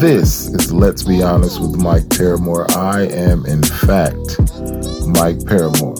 [0.00, 2.68] This is Let's Be Honest with Mike Paramore.
[2.72, 4.40] I am, in fact,
[5.06, 5.94] Mike Paramore.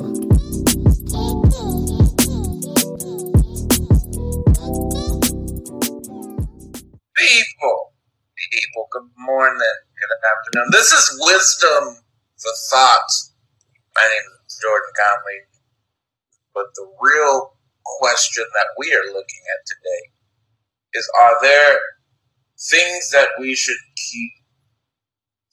[7.14, 7.93] People,
[8.34, 10.68] people, good morning, good afternoon.
[10.72, 12.02] This is Wisdom
[12.36, 13.32] for Thoughts.
[13.95, 15.40] My name is Jordan Conley.
[16.52, 17.52] But the real
[18.00, 20.11] question that we are looking at today
[20.95, 21.79] is are there
[22.58, 23.78] things that we should
[24.10, 24.32] keep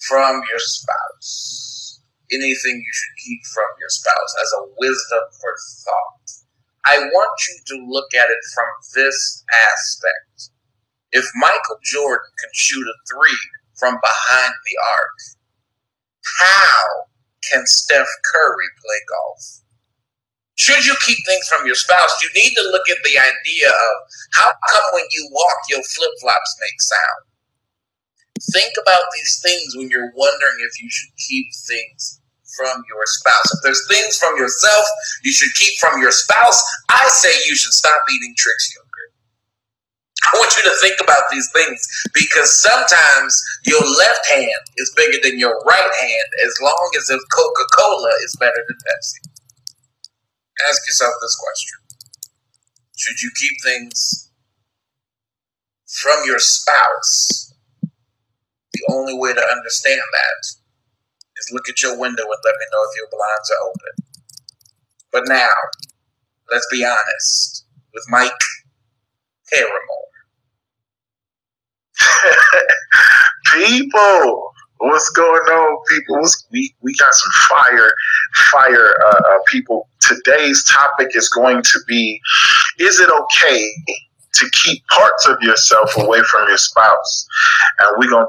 [0.07, 2.01] from your spouse?
[2.31, 5.55] Anything you should keep from your spouse as a wisdom for
[5.85, 6.21] thought.
[6.85, 8.65] I want you to look at it from
[8.95, 10.49] this aspect.
[11.11, 13.37] If Michael Jordan can shoot a three
[13.77, 15.17] from behind the arc,
[16.39, 16.85] how
[17.51, 19.61] can Steph Curry play golf?
[20.61, 23.93] Should you keep things from your spouse, you need to look at the idea of
[24.37, 27.21] how come when you walk, your flip flops make sound.
[28.53, 32.21] Think about these things when you're wondering if you should keep things
[32.53, 33.49] from your spouse.
[33.57, 34.85] If there's things from yourself
[35.23, 39.11] you should keep from your spouse, I say you should stop eating Trix yogurt.
[40.29, 41.81] I want you to think about these things
[42.13, 43.33] because sometimes
[43.65, 48.11] your left hand is bigger than your right hand as long as if Coca Cola
[48.21, 49.40] is better than Pepsi
[50.69, 51.79] ask yourself this question
[52.97, 54.31] Should you keep things
[55.85, 57.53] from your spouse?
[58.73, 60.45] The only way to understand that
[61.37, 63.93] is look at your window and let me know if your blinds are open.
[65.11, 65.55] But now,
[66.49, 68.31] let's be honest with Mike
[69.51, 70.07] Paramore.
[73.53, 74.51] People,
[74.81, 76.27] What's going on, people?
[76.51, 77.93] We we got some fire,
[78.51, 79.87] fire uh, uh, people.
[80.15, 82.19] Today's topic is going to be:
[82.79, 83.65] Is it okay
[84.33, 87.27] to keep parts of yourself away from your spouse?
[87.79, 88.27] And we're gonna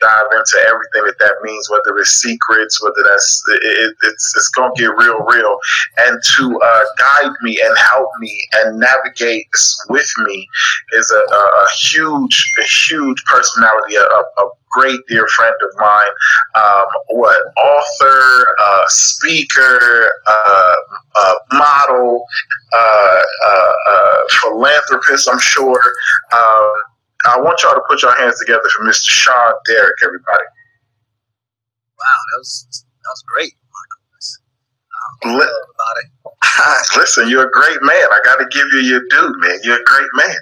[0.00, 4.74] dive into everything that that means, whether it's secrets, whether that's it, it's it's gonna
[4.76, 5.58] get real, real,
[5.98, 9.46] and to uh, guide me and help me and navigate
[9.88, 10.48] with me
[10.92, 14.02] is a, a, huge, a huge personality, a,
[14.76, 16.12] great dear friend of mine.
[16.54, 20.74] Um, what author, uh, speaker, uh,
[21.16, 22.24] uh model,
[22.74, 25.80] uh, uh, philanthropist, I'm sure.
[26.32, 26.72] Um,
[27.26, 29.08] I want y'all to put your hands together for Mr.
[29.08, 30.44] Sean Derrick, everybody.
[31.98, 33.52] Wow, that was that was great.
[35.24, 36.96] Um, Li- about it.
[36.96, 38.06] Listen, you're a great man.
[38.10, 39.58] I got to give you your due, man.
[39.62, 40.36] You're a great man.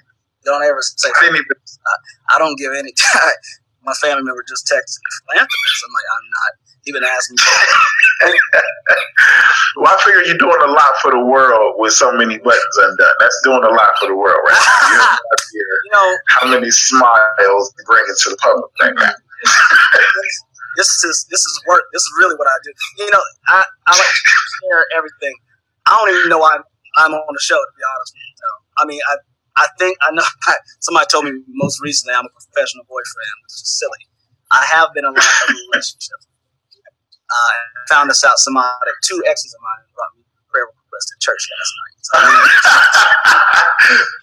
[0.44, 2.92] Don't ever say I, I don't give any.
[3.84, 5.84] my family member just texted me philanthropist.
[5.84, 6.50] I'm like, I'm not
[6.86, 7.36] even asking.
[9.76, 13.16] well, I figure you're doing a lot for the world with so many buttons undone.
[13.20, 14.56] That's doing a lot for the world, right?
[15.54, 19.12] you know how many smiles you bring into the public right now.
[20.76, 21.84] this is this is work.
[21.92, 22.72] This is really what I do.
[23.04, 24.32] You know, I, I like to
[24.64, 25.34] share everything.
[25.86, 26.64] I don't even know why I'm,
[26.96, 27.56] I'm on the show.
[27.56, 28.34] To be honest with you,
[28.78, 29.16] I mean, I
[29.56, 30.22] I think I know.
[30.46, 34.06] I, somebody told me most recently I'm a professional boyfriend, which is silly.
[34.50, 36.26] I have been in a lot of relationships.
[37.30, 37.52] I
[37.88, 38.38] found this out.
[38.38, 38.68] Somebody,
[39.02, 41.94] two exes of mine brought me prayer request at church last night.
[42.04, 42.14] So,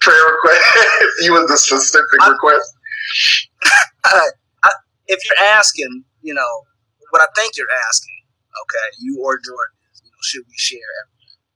[0.00, 0.64] prayer request?
[1.20, 2.72] you was the specific I, request?
[4.06, 4.28] I,
[4.62, 4.70] I,
[5.08, 6.52] if you're asking, you know,
[7.10, 8.16] what I think you're asking,
[8.64, 10.80] okay, you or Jordan, you know, should we share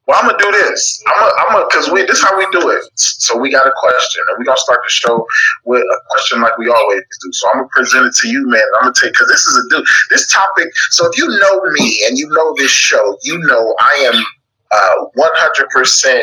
[0.07, 1.03] well, I'm gonna do this.
[1.09, 2.85] I'm gonna, I'm cause we, this is how we do it.
[2.95, 5.27] So we got a question, and we're gonna start the show
[5.65, 7.33] with a question like we always do.
[7.33, 8.63] So I'm gonna present it to you, man.
[8.79, 9.87] I'm gonna take, cause this is a dude.
[10.11, 10.69] this topic.
[10.91, 14.25] So if you know me and you know this show, you know I am
[14.73, 16.23] uh, 100%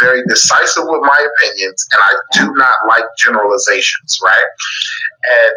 [0.00, 4.44] very decisive with my opinions, and I do not like generalizations, right?
[5.44, 5.54] And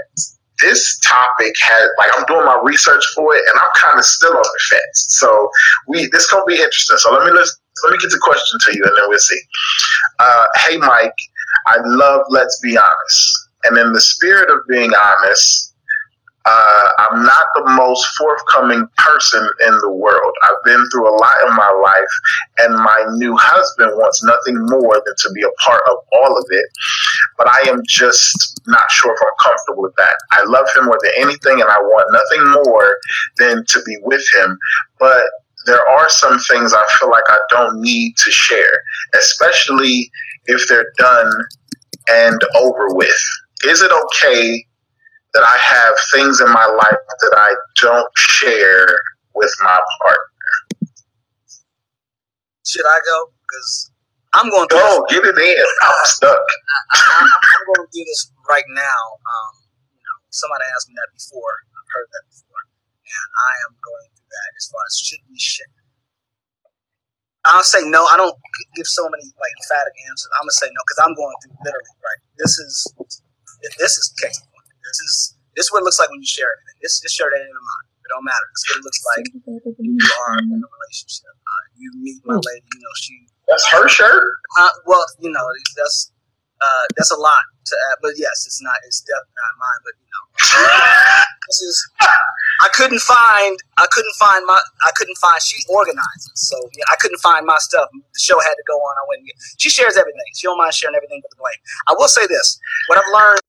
[0.61, 4.31] this topic has like I'm doing my research for it, and I'm kind of still
[4.31, 5.07] on the fence.
[5.09, 5.49] So
[5.87, 6.97] we this gonna be interesting.
[6.97, 9.39] So let me let's let me get the question to you, and then we'll see.
[10.19, 11.15] Uh, hey, Mike,
[11.67, 15.73] I love Let's Be Honest, and in the spirit of being honest,
[16.45, 20.33] uh, I'm not the most forthcoming person in the world.
[20.43, 22.13] I've been through a lot in my life,
[22.59, 26.45] and my new husband wants nothing more than to be a part of all of
[26.49, 26.65] it.
[27.37, 30.15] But I am just not sure if I'm comfortable with that.
[30.31, 32.97] I love him more than anything, and I want nothing more
[33.37, 34.57] than to be with him.
[34.99, 35.23] But
[35.65, 38.79] there are some things I feel like I don't need to share,
[39.17, 40.09] especially
[40.45, 41.31] if they're done
[42.09, 43.19] and over with.
[43.65, 44.65] Is it okay
[45.33, 48.87] that I have things in my life that I don't share
[49.35, 50.89] with my partner.
[52.65, 53.33] Should I go?
[53.41, 53.91] Because
[54.33, 55.05] I'm going to go.
[55.09, 55.65] Get it in.
[55.81, 56.45] I'm stuck.
[56.93, 59.01] I, am going to do this right now.
[59.17, 59.51] Um,
[59.89, 61.53] you know, somebody asked me that before.
[61.73, 62.61] I've heard that before,
[63.09, 65.69] and I am going through that as far as should we share.
[67.43, 68.07] I'll say no.
[68.07, 68.35] I don't
[68.75, 70.31] give so many like emphatic answers.
[70.39, 72.21] I'm gonna say no because I'm going through literally right.
[72.39, 72.73] This is
[73.79, 74.39] this is case.
[74.39, 75.13] This is
[75.55, 76.59] this is what it looks like when you share it.
[76.79, 77.87] This this shirt ain't in mine.
[77.99, 78.47] It don't matter.
[78.55, 79.25] This is what it looks like
[79.79, 81.35] you are in a relationship.
[81.35, 82.63] Uh, you meet my lady.
[82.63, 83.27] You know she.
[83.47, 84.23] That's her shirt.
[84.59, 85.43] Uh, well, you know
[85.75, 86.12] that's
[86.63, 88.75] uh, that's a lot to add, but yes, it's not.
[88.87, 89.81] It's definitely not mine.
[89.83, 90.23] But you know,
[91.47, 91.75] this is.
[92.61, 93.59] I couldn't find.
[93.77, 94.59] I couldn't find my.
[94.87, 95.41] I couldn't find.
[95.41, 97.89] She organizes, so yeah, I couldn't find my stuff.
[97.91, 98.93] The show had to go on.
[98.95, 99.27] I went.
[99.57, 100.23] She shares everything.
[100.35, 101.59] She don't mind sharing everything but the blame.
[101.87, 103.43] I will say this: what I've learned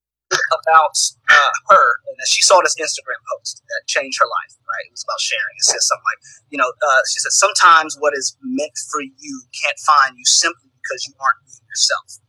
[0.65, 0.97] about
[1.31, 4.59] uh, her, and she saw this Instagram post that changed her life.
[4.67, 5.55] Right, it was about sharing.
[5.59, 9.35] It says something like, you know, uh, she said sometimes what is meant for you
[9.63, 12.24] can't find you simply because you aren't being yourself.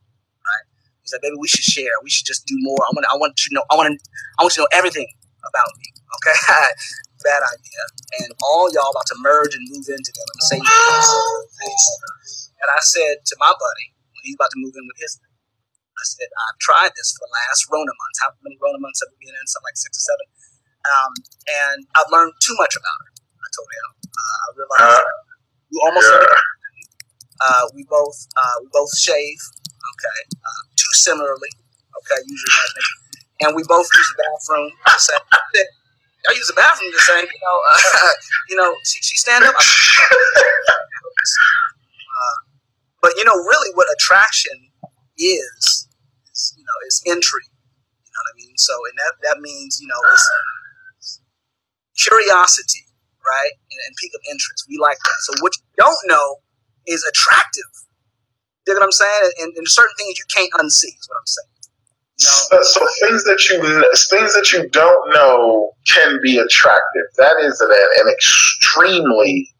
[1.06, 1.94] He's like, baby, we should share.
[2.02, 2.82] We should just do more.
[2.82, 3.06] I want.
[3.06, 3.62] I want you to know.
[3.70, 3.96] I want to.
[4.38, 5.06] I want you to know everything
[5.46, 5.86] about me.
[6.18, 6.34] Okay.
[7.22, 7.82] Bad idea.
[8.22, 10.34] And all y'all about to merge and move in together.
[10.34, 10.66] And say, and
[12.74, 15.22] I said to my buddy when he's about to move in with his,
[15.94, 18.18] I said, I've tried this for the last Rona months.
[18.20, 19.46] How many Rona months have we been in?
[19.46, 20.26] Something like six or seven.
[20.90, 21.14] Um,
[21.46, 23.14] and I've learned too much about her.
[23.14, 24.10] I told him.
[24.10, 25.06] Uh, I realized uh,
[25.70, 26.10] we almost.
[26.10, 26.34] Yeah.
[27.36, 29.36] Uh, we both uh, we both shave.
[29.96, 30.20] Okay,
[30.96, 31.50] similarly.
[31.98, 32.52] Okay, usually,
[33.42, 35.20] and we both use the bathroom the same.
[36.28, 37.24] I use the bathroom the same.
[37.24, 38.10] You know, uh,
[38.50, 39.54] you know, she, she stand up.
[39.54, 39.58] uh,
[43.02, 44.70] but you know, really, what attraction
[45.18, 45.88] is,
[46.32, 47.52] is you know, is intrigue.
[48.04, 48.56] You know what I mean?
[48.56, 50.28] So, and that that means you know, it's
[51.98, 52.84] curiosity,
[53.24, 54.64] right, and, and peak of interest.
[54.68, 55.18] We like that.
[55.28, 56.36] So, what you don't know
[56.86, 57.70] is attractive
[58.66, 59.30] you know what I'm saying?
[59.40, 61.56] And, and certain things you can't unsee is what I'm saying.
[62.18, 63.58] So, so, things that you
[64.08, 67.02] things that you don't know can be attractive.
[67.18, 69.50] That is an, an extremely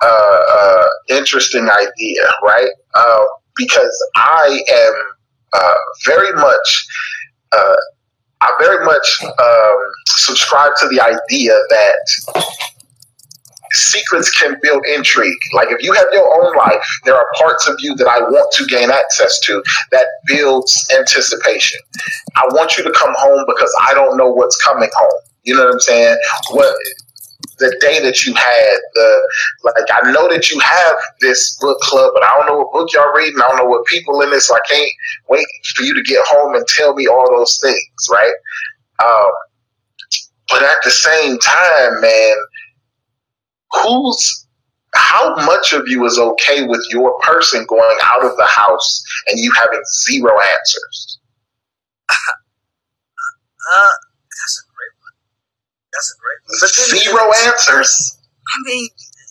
[0.00, 2.70] uh, uh, interesting idea, right?
[2.94, 3.24] Uh,
[3.56, 4.94] because I am
[5.54, 5.74] uh,
[6.04, 6.86] very much,
[7.50, 7.76] uh,
[8.42, 12.44] I very much um, subscribe to the idea that
[13.72, 15.38] secrets can build intrigue.
[15.52, 18.52] Like if you have your own life, there are parts of you that I want
[18.54, 19.62] to gain access to
[19.92, 21.80] that builds anticipation.
[22.36, 25.20] I want you to come home because I don't know what's coming home.
[25.44, 26.18] You know what I'm saying?
[26.50, 26.74] What
[27.58, 29.28] the day that you had the
[29.64, 32.92] like I know that you have this book club, but I don't know what book
[32.92, 33.40] y'all reading.
[33.40, 34.90] I don't know what people in this, so I can't
[35.28, 38.32] wait for you to get home and tell me all those things, right?
[39.04, 39.30] Um,
[40.48, 42.36] but at the same time, man,
[43.72, 44.46] who's
[44.94, 49.38] how much of you is okay with your person going out of the house and
[49.38, 51.18] you having zero answers?
[53.68, 53.96] Uh,
[54.32, 55.14] that's a great one.
[55.92, 56.56] That's a great one.
[56.56, 58.16] But zero answers.
[58.48, 58.88] I mean,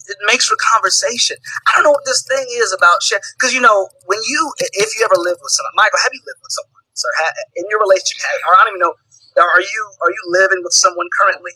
[0.08, 1.38] it makes for conversation.
[1.68, 3.22] I don't know what this thing is about shit.
[3.34, 6.42] Because you know, when you, if you ever lived with someone, Michael, have you lived
[6.44, 6.84] with someone?
[6.94, 7.08] So
[7.56, 8.94] in your relationship, or I don't even know,
[9.42, 11.54] are you are you living with someone currently?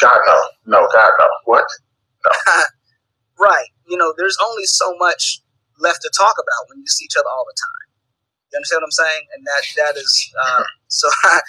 [0.00, 1.28] God no, no, God no.
[1.44, 1.64] What?
[2.24, 2.62] No.
[3.38, 3.68] right.
[3.88, 5.40] You know, there's only so much
[5.80, 7.86] left to talk about when you see each other all the time.
[8.52, 9.22] You understand what I'm saying?
[9.34, 11.08] And that that is uh, so.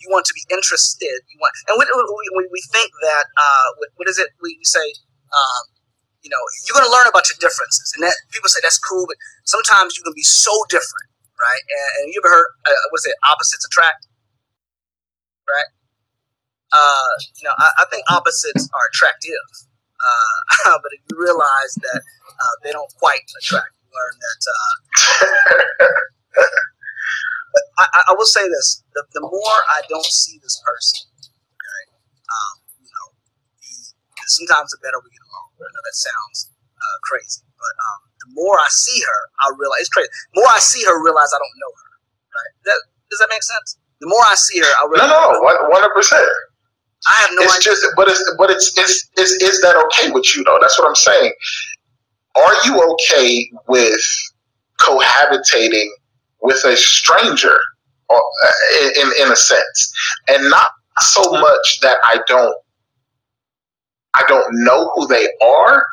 [0.00, 1.20] you want to be interested.
[1.28, 1.84] You want, and we,
[2.40, 3.68] we, we think that uh,
[4.00, 4.32] what is it?
[4.40, 5.64] We say, um,
[6.24, 9.04] you know, you're going to learn about your differences, and that people say that's cool,
[9.06, 11.64] but sometimes you can be so different, right?
[11.68, 13.14] And, and you ever heard uh, what's it?
[13.24, 14.08] Opposites attract,
[15.48, 15.68] right?
[16.72, 19.46] Uh, you know, I, I, think opposites are attractive,
[19.98, 24.40] uh, but if you realize that uh, they don't quite attract, you learn that.
[24.46, 24.74] Uh,
[27.78, 31.82] I, I, will say this: the, the, more I don't see this person, okay,
[32.30, 33.06] um, you know,
[33.58, 33.74] the,
[34.30, 35.50] sometimes the better we get along.
[35.58, 39.90] I know that sounds uh, crazy, but um, the more I see her, I realize
[39.90, 40.08] it's crazy.
[40.34, 41.90] The more I see her, realize I don't know her.
[42.30, 42.52] Right?
[42.70, 42.78] That,
[43.10, 43.74] does that make sense?
[43.98, 45.10] The more I see her, I realize.
[45.10, 46.30] No, no, one hundred percent.
[47.08, 47.72] I have no it's idea.
[47.72, 50.58] just, but it's, but it's, it's, it's, is that okay with you though?
[50.60, 51.32] That's what I'm saying.
[52.36, 54.00] Are you okay with
[54.80, 55.88] cohabitating
[56.42, 57.58] with a stranger,
[58.08, 58.20] uh,
[59.00, 59.92] in in a sense,
[60.28, 60.66] and not
[61.00, 62.56] so much that I don't,
[64.14, 65.84] I don't know who they are,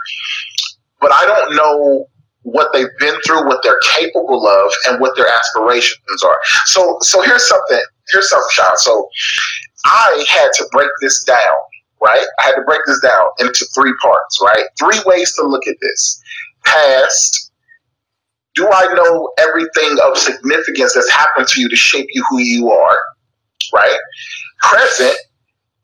[1.01, 2.07] but I don't know
[2.43, 6.37] what they've been through, what they're capable of, and what their aspirations are.
[6.65, 7.83] So, so here's something.
[8.09, 8.77] Here's something, Sean.
[8.77, 9.09] So,
[9.87, 11.55] I had to break this down,
[12.01, 12.25] right?
[12.39, 14.65] I had to break this down into three parts, right?
[14.77, 16.21] Three ways to look at this.
[16.65, 17.51] Past,
[18.55, 22.71] do I know everything of significance that's happened to you to shape you who you
[22.71, 22.99] are?
[23.73, 23.97] right?
[24.61, 25.15] Present,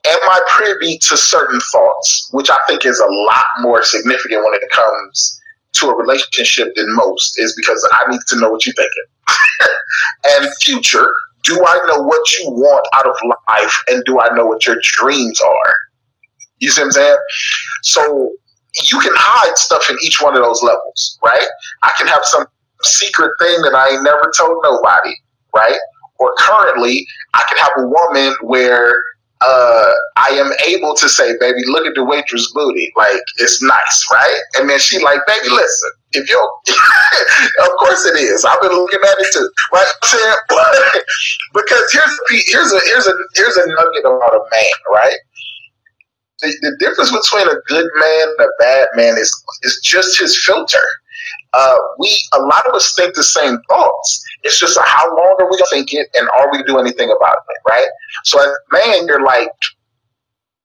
[0.05, 4.53] am I privy to certain thoughts, which I think is a lot more significant when
[4.53, 5.39] it comes
[5.74, 9.03] to a relationship than most, is because I need to know what you're thinking.
[10.41, 11.12] and future,
[11.43, 13.15] do I know what you want out of
[13.50, 15.73] life and do I know what your dreams are?
[16.59, 17.17] You see what I'm saying?
[17.83, 18.31] So
[18.89, 21.45] you can hide stuff in each one of those levels, right?
[21.83, 22.45] I can have some
[22.83, 25.13] secret thing that I ain't never told nobody,
[25.55, 25.77] right?
[26.19, 29.03] Or currently, I can have a woman where
[29.41, 32.91] uh, I am able to say, baby, look at the waitress booty.
[32.95, 34.39] Like, it's nice, right?
[34.57, 36.41] And then she like, baby, listen, if you're,
[37.65, 38.46] of course it is.
[38.46, 39.93] I've been looking at it too, right?
[41.53, 45.20] because here's a, here's a, here's a, here's a nugget about a man, right?
[46.41, 49.32] The, the difference between a good man and a bad man is,
[49.63, 50.86] is just his filter
[51.53, 54.24] uh, we a lot of us think the same thoughts.
[54.43, 57.38] It's just how long are we gonna think it, and are we do anything about
[57.50, 57.88] it, right?
[58.24, 59.50] So as a man, you're like,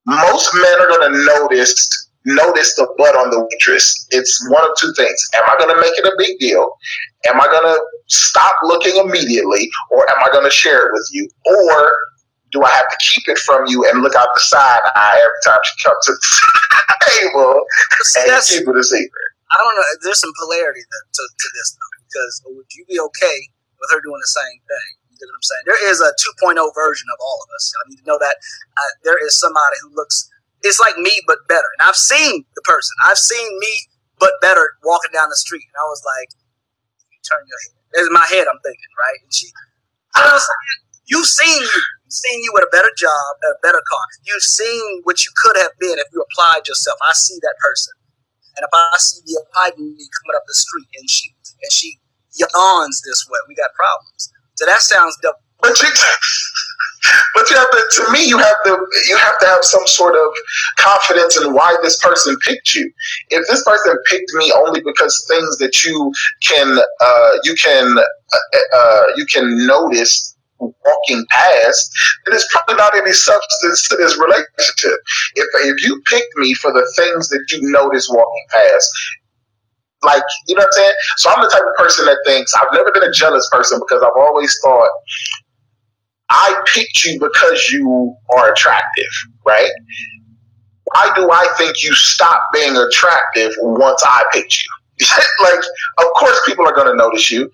[0.07, 4.07] most men are gonna notice notice the butt on the waitress.
[4.11, 6.73] It's one of two things: Am I gonna make it a big deal?
[7.27, 11.93] Am I gonna stop looking immediately, or am I gonna share it with you, or
[12.53, 15.43] do I have to keep it from you and look out the side eye every
[15.45, 17.61] time she comes to the table
[18.25, 19.29] and keep it a secret?
[19.53, 19.85] I don't know.
[20.05, 23.39] There's some polarity to, to, to this though, because would you be okay
[23.81, 24.91] with her doing the same thing?
[25.19, 25.65] You know what I'm saying?
[25.67, 27.65] There is a 2.0 version of all of us.
[27.75, 30.31] I need to know that uh, there is somebody who looks
[30.63, 31.67] it's like me but better.
[31.79, 32.95] And I've seen the person.
[33.05, 33.73] I've seen me
[34.19, 36.29] but better walking down the street, and I was like,
[37.11, 38.07] you turn your head.
[38.07, 39.19] In my head, I'm thinking, right?
[39.23, 40.39] And she, you know
[41.09, 41.83] You've seen you.
[42.05, 44.05] You've seen you with a better job, a better car.
[44.27, 46.99] You've seen what you could have been if you applied yourself.
[47.07, 47.95] I see that person.
[48.57, 51.99] And if I see the Biden coming up the street and she and she
[52.37, 54.31] yawns this way, we got problems.
[54.57, 55.39] So that sounds double.
[57.35, 57.83] But you have to.
[57.97, 58.87] To me, you have to.
[59.09, 60.29] You have to have some sort of
[60.79, 62.91] confidence in why this person picked you.
[63.31, 66.13] If this person picked me only because things that you
[66.47, 71.91] can, uh, you can, uh, uh, you can notice walking past,
[72.25, 74.99] then there's probably not any substance to this relationship.
[75.37, 78.89] If if you picked me for the things that you notice walking past,
[80.03, 80.93] like you know what I'm saying.
[81.17, 84.03] So I'm the type of person that thinks I've never been a jealous person because
[84.03, 84.91] I've always thought
[86.31, 89.11] I picked you because you are attractive,
[89.47, 89.71] right?
[90.93, 95.07] Why do I think you stop being attractive once I picked you?
[95.43, 95.61] like,
[95.99, 97.51] of course, people are going to notice you.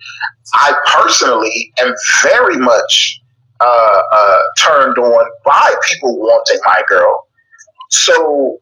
[0.55, 3.21] I personally am very much
[3.61, 7.27] uh, uh, turned on by people wanting my girl.
[7.91, 8.59] So,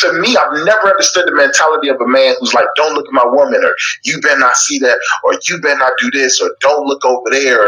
[0.00, 3.12] to me, I've never understood the mentality of a man who's like, "Don't look at
[3.12, 6.50] my woman," or "You better not see that," or "You better not do this," or
[6.60, 7.66] "Don't look over there."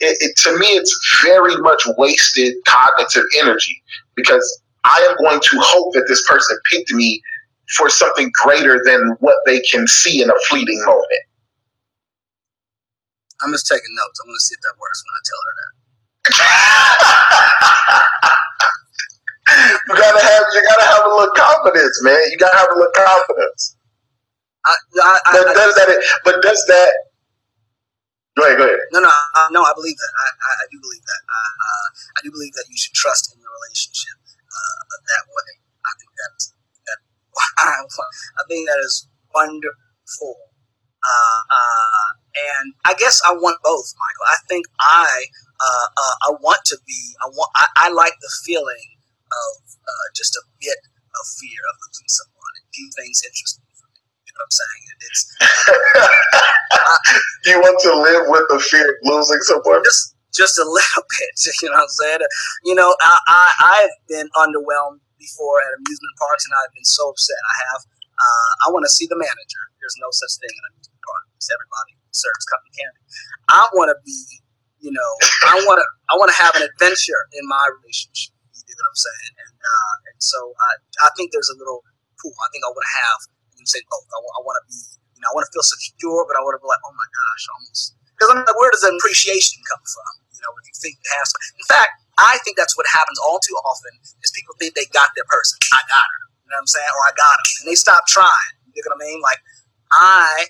[0.00, 3.82] It, it, to me, it's very much wasted cognitive energy
[4.14, 7.22] because I am going to hope that this person picked me
[7.76, 11.22] for something greater than what they can see in a fleeting moment.
[13.42, 14.20] I'm just taking notes.
[14.20, 15.54] I'm going to see if that works when I tell her
[18.20, 18.28] that.
[19.88, 22.20] you gotta have you gotta have a little confidence, man.
[22.30, 23.76] You gotta have a little confidence.
[24.64, 25.88] I, I, but I, does that?
[26.24, 26.92] But does that?
[28.38, 28.56] Go ahead.
[28.58, 28.78] Go ahead.
[28.94, 29.60] No, no, uh, no.
[29.62, 30.12] I believe that.
[30.16, 30.26] I,
[30.62, 31.22] I, do believe that.
[31.28, 34.16] Uh, I do believe that you should trust in your relationship
[34.48, 35.50] uh, that way.
[35.84, 36.54] I think that's
[37.58, 40.36] I think that is wonderful.
[41.02, 44.26] Uh, uh, and I guess I want both, Michael.
[44.30, 45.24] I think I
[45.60, 47.14] uh, uh I want to be.
[47.22, 47.50] I want.
[47.56, 48.91] I, I like the feeling
[49.32, 50.80] of uh, just a bit
[51.16, 52.52] of fear of losing someone.
[52.60, 53.72] A few things interest me.
[54.28, 54.82] You know what I'm saying?
[55.04, 55.20] It's.
[57.52, 59.84] you want to live with the fear of losing someone?
[59.84, 61.32] Just, just a little bit.
[61.62, 62.22] You know what I'm saying?
[62.64, 63.42] You know, I, I
[63.76, 67.38] I've been underwhelmed before at amusement parks, and I've been so upset.
[67.38, 67.80] I have.
[68.12, 69.62] Uh, I want to see the manager.
[69.82, 73.02] There's no such thing in an amusement park because everybody serves cotton candy.
[73.50, 74.16] I want to be,
[74.78, 75.12] you know,
[75.50, 78.32] I want to, I want to have an adventure in my relationship.
[78.72, 79.32] You know what I'm saying?
[79.36, 80.70] And uh, and so I,
[81.04, 81.84] I think there's a little
[82.16, 82.32] pool.
[82.40, 83.18] I think I want to have.
[83.60, 84.08] You say both.
[84.08, 84.80] I, I want to be,
[85.14, 87.08] you know, I want to feel secure, but I want to be like, oh my
[87.12, 87.94] gosh, almost.
[88.16, 90.12] Because I'm like, where does the appreciation come from?
[90.32, 91.28] You know, when you think you have.
[91.60, 93.92] In fact, I think that's what happens all too often
[94.24, 95.60] is people think they got their person.
[95.70, 96.22] I got her.
[96.42, 96.92] You know what I'm saying?
[96.92, 97.46] Or I got him.
[97.62, 98.52] And they stop trying.
[98.72, 99.20] You know what I mean?
[99.20, 99.40] Like
[99.92, 100.48] I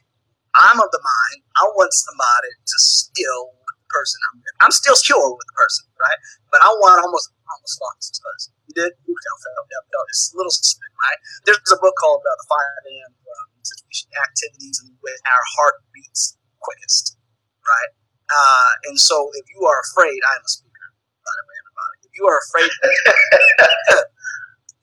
[0.55, 2.77] I'm of the mind I want somebody to
[3.17, 3.62] the
[3.93, 4.55] person I'm with.
[4.65, 6.19] I'm still secure with the person, right?
[6.51, 8.51] But I want almost almost lost person.
[8.67, 8.93] You did?
[8.97, 11.19] It's a little spin, right?
[11.45, 13.13] There's a book called uh, The 5 a.m.
[13.13, 13.49] Um,
[14.29, 17.17] activities and when our heart beats quickest,
[17.65, 17.93] right?
[18.29, 20.73] Uh, and so if you are afraid, I am a speaker
[22.13, 22.69] if you are afraid,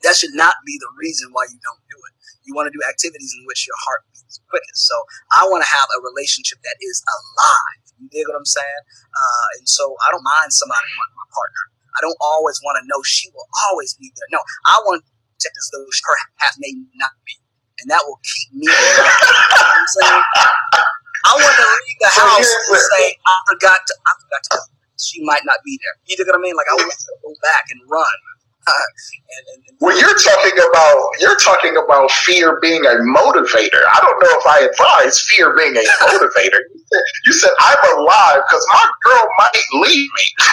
[0.02, 2.14] that should not be the reason why you don't do it.
[2.44, 4.19] You want to do activities in which your heart beats
[4.52, 4.86] quickest.
[4.86, 4.96] So
[5.34, 7.82] I want to have a relationship that is alive.
[7.98, 8.84] You dig what I'm saying?
[9.10, 11.64] Uh, and so I don't mind somebody wanting my partner.
[11.98, 14.30] I don't always want to know she will always be there.
[14.32, 17.40] No, I want to as though her half may not be.
[17.80, 18.76] And that will keep me around.
[18.76, 20.24] you know what I'm saying?
[21.28, 24.56] I want to leave the house and say, I forgot to, I forgot to,
[25.00, 25.96] she might not be there.
[26.12, 26.60] You dig what I mean?
[26.60, 28.18] Like, I want to go back and run.
[28.70, 33.82] And, and, and Well, you're talking about you're talking about fear being a motivator.
[33.86, 36.62] I don't know if I advise fear being a motivator.
[37.26, 40.26] You said, I'm alive because my girl might leave me.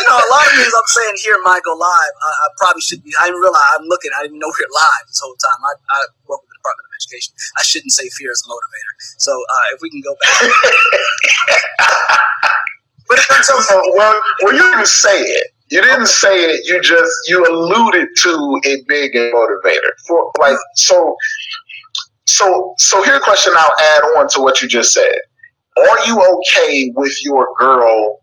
[0.00, 2.14] you know, a lot of things I'm saying here might go live.
[2.18, 3.12] I, I probably should be.
[3.20, 4.10] I didn't realize I'm looking.
[4.16, 5.60] I didn't know we're live this whole time.
[5.62, 7.34] I, I work with the Department of Education.
[7.58, 8.92] I shouldn't say fear is a motivator.
[9.18, 10.32] So uh, if we can go back.
[13.08, 15.48] but it out, So, well, well, you didn't say it.
[15.72, 16.68] You didn't say it.
[16.68, 19.92] You just you alluded to it being a motivator.
[20.06, 21.16] For like so,
[22.26, 23.02] so so.
[23.02, 23.54] Here's a question.
[23.56, 25.16] I'll add on to what you just said.
[25.78, 28.20] Are you okay with your girl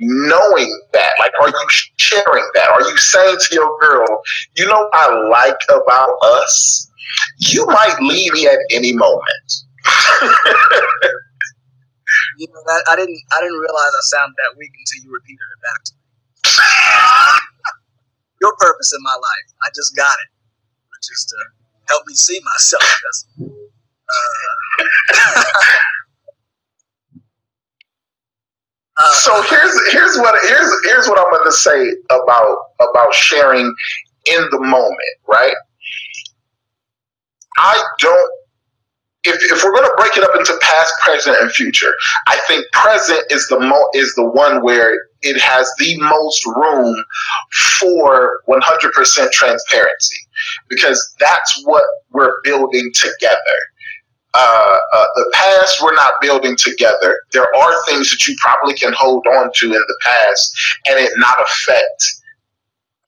[0.00, 1.10] knowing that?
[1.18, 1.66] Like, are you
[1.98, 2.70] sharing that?
[2.70, 4.22] Are you saying to your girl,
[4.56, 6.90] you know, what I like about us?
[7.40, 9.48] You might leave me at any moment.
[12.38, 13.20] you know, that I didn't.
[13.36, 16.03] I didn't realize I sounded that weak until you repeated it back to me.
[18.44, 20.28] Your purpose in my life, I just got it,
[20.92, 21.36] which is to
[21.88, 22.84] help me see myself.
[23.40, 24.84] Uh,
[29.00, 33.74] uh, so here's here's what here's here's what I'm going to say about about sharing
[34.26, 35.56] in the moment, right?
[37.56, 38.30] I don't.
[39.24, 41.94] If, if we're going to break it up into past, present, and future,
[42.26, 47.04] I think present is the mo is the one where it has the most room
[47.80, 50.16] for 100% transparency
[50.68, 53.58] because that's what we're building together.
[54.36, 57.20] Uh, uh, the past we're not building together.
[57.32, 60.52] There are things that you probably can hold on to in the past
[60.86, 62.04] and it not affect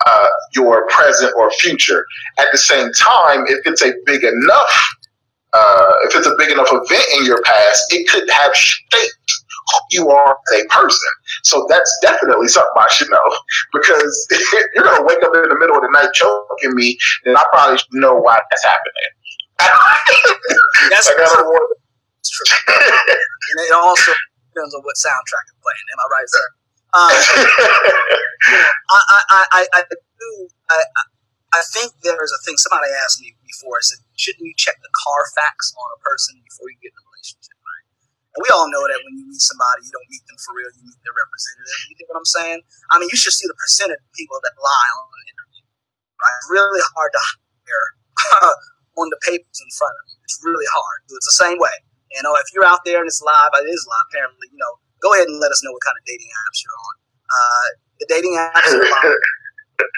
[0.06, 2.06] uh, your present or future.
[2.38, 4.95] At the same time, if it's a big enough,
[5.56, 9.32] uh, if it's a big enough event in your past, it could have shaped
[9.72, 11.08] who you are as a person.
[11.42, 13.28] So that's definitely something I should know
[13.72, 14.28] because
[14.74, 17.78] you're gonna wake up in the middle of the night choking me, then I probably
[17.78, 19.10] should know why that's happening.
[20.90, 22.44] that's, gotta that's true.
[22.68, 24.12] and it also
[24.52, 25.86] depends on what soundtrack you're playing.
[25.92, 26.46] Am I right, sir?
[26.96, 27.12] Um,
[28.90, 30.48] I, I, I, I do.
[30.70, 31.15] I, I-
[31.54, 32.58] I think there is a thing.
[32.58, 33.78] Somebody asked me before.
[33.78, 37.04] I said, "Shouldn't you check the Carfax on a person before you get in a
[37.06, 37.84] relationship?" Right?
[38.36, 40.68] And we all know that when you meet somebody, you don't meet them for real.
[40.74, 41.78] You meet their representative.
[41.88, 42.60] You get what I'm saying?
[42.92, 45.64] I mean, you should see the percentage of people that lie on an interview.
[46.20, 46.36] Right?
[46.36, 47.86] It's really hard to hire
[49.00, 50.16] on the papers in front of you.
[50.26, 50.98] It's really hard.
[51.08, 51.72] It's the same way.
[52.12, 54.06] You know, if you're out there and it's live, it is live.
[54.12, 56.76] Apparently, you know, go ahead and let us know what kind of dating apps you're
[56.76, 56.94] on.
[57.26, 57.68] Uh,
[58.00, 59.20] the dating apps are live.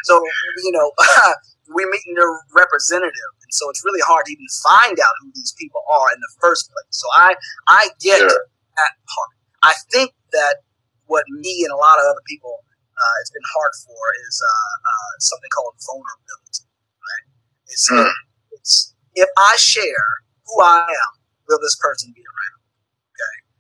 [0.05, 0.20] So,
[0.64, 0.92] you know,
[1.68, 3.31] we're meeting their representative.
[3.42, 6.33] And so it's really hard to even find out who these people are in the
[6.40, 6.92] first place.
[6.96, 7.35] So I,
[7.68, 8.29] I get Sure.
[8.29, 9.31] that part.
[9.62, 10.62] I think that
[11.07, 12.61] what me and a lot of other people
[12.98, 16.66] uh, it's been hard for is uh, uh, something called vulnerability.
[16.98, 17.24] Right?
[17.70, 18.11] It's, Hmm.
[18.53, 20.07] it's if I share
[20.46, 21.11] who I am,
[21.46, 22.59] will this person be around?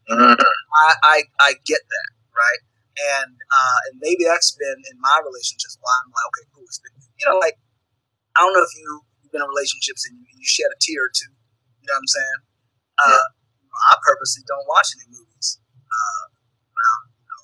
[0.08, 0.36] Mhm.
[0.74, 2.60] I, I, I get that, right?
[2.98, 6.66] And uh, and maybe that's been in my relationships why I'm like, okay, cool.
[6.66, 7.54] It's been, you know, like
[8.34, 8.88] I don't know if you,
[9.22, 11.30] you've been in relationships and you, you shed a tear or two.
[11.82, 12.40] You know what I'm saying?
[12.98, 13.26] Uh,
[13.90, 15.58] I purposely don't watch any movies.
[15.86, 16.24] Uh,
[16.74, 17.42] around, you know.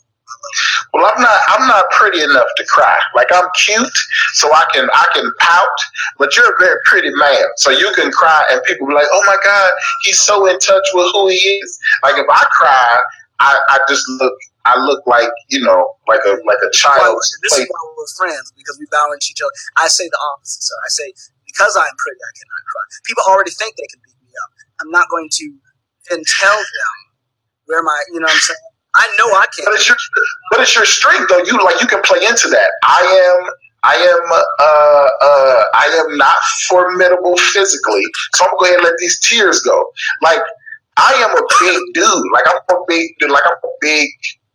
[0.92, 1.40] Well, I'm not.
[1.48, 2.98] I'm not pretty enough to cry.
[3.14, 3.98] Like I'm cute,
[4.34, 5.78] so I can I can pout.
[6.18, 9.22] But you're a very pretty man, so you can cry, and people be like, "Oh
[9.26, 9.70] my God,
[10.02, 13.00] he's so in touch with who he is." Like if I cry,
[13.40, 14.34] I, I just look.
[14.64, 17.20] I look like you know, like a like a child.
[17.42, 19.52] this is why we're friends because we balance each other.
[19.76, 20.76] I say the opposite, sir.
[20.84, 21.12] I say
[21.46, 22.84] because I'm pretty, I cannot cry.
[23.06, 24.50] People already think they can beat me up.
[24.82, 25.44] I'm not going to
[26.10, 26.96] then tell them
[27.66, 28.58] where my, you know what I'm saying?
[28.96, 29.64] I know I can.
[29.64, 29.96] But it's your
[30.50, 31.42] but it's your strength though.
[31.42, 32.70] You like you can play into that.
[32.84, 33.50] I am
[33.82, 38.84] I am uh uh I am not formidable physically, so I'm gonna go ahead and
[38.84, 39.90] let these tears go.
[40.22, 40.38] Like
[40.96, 42.32] I am a big dude.
[42.32, 43.30] Like I'm a big dude.
[43.30, 44.10] Like I'm a big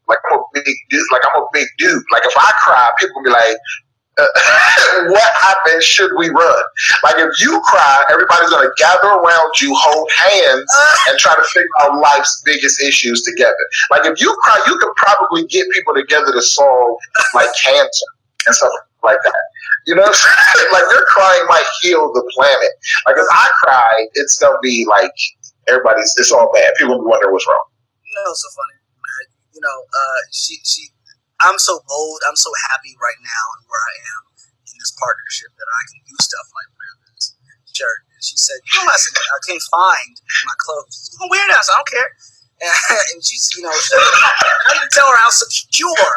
[0.09, 1.05] like I'm a big dude.
[1.11, 2.03] Like I'm a big dude.
[2.11, 3.57] Like if I cry, people be like,
[4.19, 4.25] uh,
[5.09, 5.83] what happened?
[5.83, 6.63] should we run?
[7.03, 10.95] Like if you cry, everybody's gonna gather around you, hold hands, uh.
[11.09, 13.63] and try to figure out life's biggest issues together.
[13.91, 16.97] Like if you cry, you could probably get people together to solve
[17.33, 18.09] like cancer
[18.47, 18.71] and stuff
[19.03, 19.43] like that.
[19.87, 20.03] You know,
[20.73, 22.71] like your crying might heal the planet.
[23.07, 25.13] Like if I cry, it's gonna be like
[25.67, 26.13] everybody's.
[26.17, 26.71] It's all bad.
[26.77, 27.65] People will wonder what's wrong.
[28.03, 28.78] You know, so funny.
[29.59, 30.87] You know, uh, she she
[31.43, 32.23] I'm so bold.
[32.23, 34.21] I'm so happy right now and where I am
[34.71, 37.35] in this partnership that I can do stuff like wear this
[37.75, 38.07] shirt.
[38.15, 40.15] And she said, "You know, I, said, I can't find
[40.47, 41.11] my clothes.
[41.19, 41.59] I'm wear that.
[41.59, 42.07] I don't care."
[42.63, 42.71] And,
[43.11, 46.07] and she's, you know, she, I to tell her how secure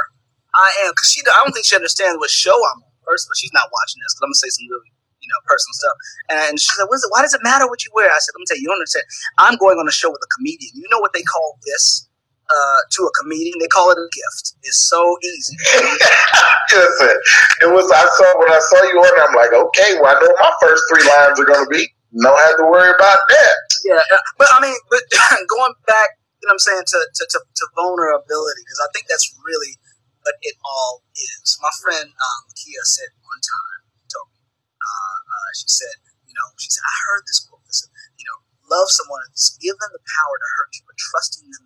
[0.55, 1.19] I am because she.
[1.27, 2.95] I don't think she understands what show I'm on.
[3.03, 4.15] First, but she's not watching this.
[4.15, 5.97] Cause I'm gonna say some really you know, personal stuff.
[6.35, 8.11] And she said, Why does it matter what you wear?
[8.11, 9.07] I said, Let me tell you, you don't understand.
[9.39, 10.75] I'm going on a show with a comedian.
[10.75, 12.11] You know what they call this?
[12.53, 13.57] Uh, to a comedian.
[13.61, 14.61] They call it a gift.
[14.63, 15.57] It's so easy.
[16.77, 17.17] Listen,
[17.65, 17.89] it was.
[17.89, 19.15] I saw when I saw you on.
[19.25, 21.89] I'm like, okay, well, I know my first three lines are going to be.
[22.13, 23.57] No have to worry about that.
[23.89, 24.05] Yeah,
[24.37, 25.01] but I mean, but
[25.49, 29.09] going back, you know, what I'm saying to to, to, to vulnerability because I think
[29.09, 29.81] that's really
[30.21, 31.57] what it all is.
[31.65, 33.81] My friend um, Kia said one time,
[34.13, 37.65] told me, uh, uh, she said, you know, she said, I heard this quote.
[37.65, 37.89] Listen,
[38.21, 38.39] you know,
[38.69, 39.25] love someone,
[39.65, 41.65] give them the power to hurt you, but trusting them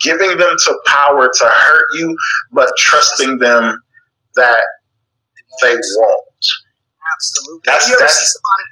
[0.00, 2.16] giving them to power to hurt you,
[2.52, 3.80] but trusting them
[4.36, 4.62] that
[5.62, 6.46] they won't.
[7.16, 7.62] Absolutely.
[7.64, 8.64] That's, you ever see somebody?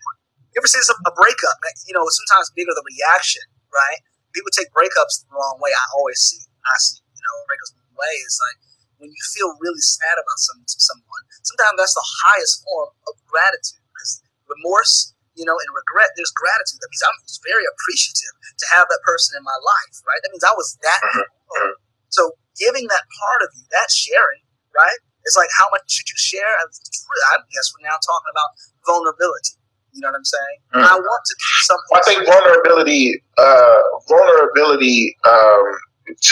[0.55, 1.57] You ever see a breakup?
[1.89, 3.43] You know, sometimes bigger the reaction,
[3.73, 3.99] right?
[4.35, 5.71] People take breakups the wrong way.
[5.71, 6.43] I always see.
[6.43, 7.01] I see.
[7.01, 8.59] You know, breakups the wrong way is like
[8.99, 11.25] when you feel really sad about some someone.
[11.47, 16.79] Sometimes that's the highest form of gratitude because remorse you know, and regret, there's gratitude.
[16.79, 20.21] That means I'm very appreciative to have that person in my life, right?
[20.23, 21.01] That means I was that.
[21.03, 21.75] Mm-hmm.
[22.11, 24.99] So giving that part of you, that sharing, right?
[25.27, 26.47] It's like how much should you share?
[26.47, 28.51] I guess we're now talking about
[28.87, 29.59] vulnerability.
[29.95, 30.59] You know what I'm saying?
[30.75, 30.83] Mm.
[30.83, 31.93] I want to do something.
[31.95, 35.65] I think vulnerability, uh, vulnerability, um,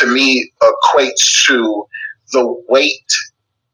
[0.02, 1.86] to me equates to
[2.32, 3.10] the weight,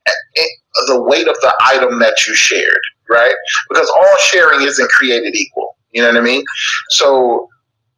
[0.07, 0.43] eh,
[0.87, 3.35] the weight of the item that you shared right?
[3.69, 5.77] Because all sharing isn't created equal.
[5.93, 6.45] You know what I mean?
[6.91, 7.49] So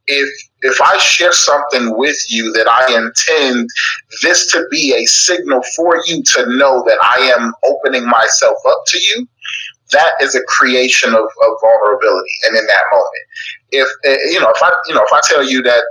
[0.06, 0.28] if
[0.62, 3.68] if I share something with you that I intend
[4.22, 8.82] this to be a signal for you to know that I am opening myself up
[8.88, 9.26] to you,
[9.92, 12.30] that is a creation of, of vulnerability.
[12.44, 13.24] And in that moment,
[13.72, 15.82] if eh, you know, if I you know, if I tell you that,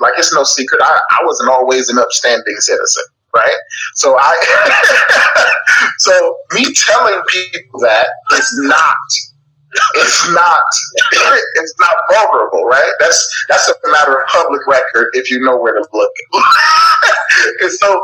[0.00, 3.04] like it's no secret, I, I wasn't always an upstanding citizen
[3.34, 3.56] right?
[3.94, 5.54] So I,
[5.98, 8.96] so me telling people that is not,
[9.94, 10.62] it's not,
[11.56, 12.92] it's not vulnerable, right?
[12.98, 16.12] That's that's a matter of public record if you know where to look.
[17.60, 18.02] and so,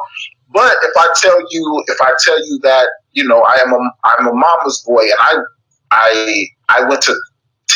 [0.52, 3.90] but if I tell you, if I tell you that, you know, I am a,
[4.04, 5.36] I'm a mama's boy, and I,
[5.90, 7.16] I, I went to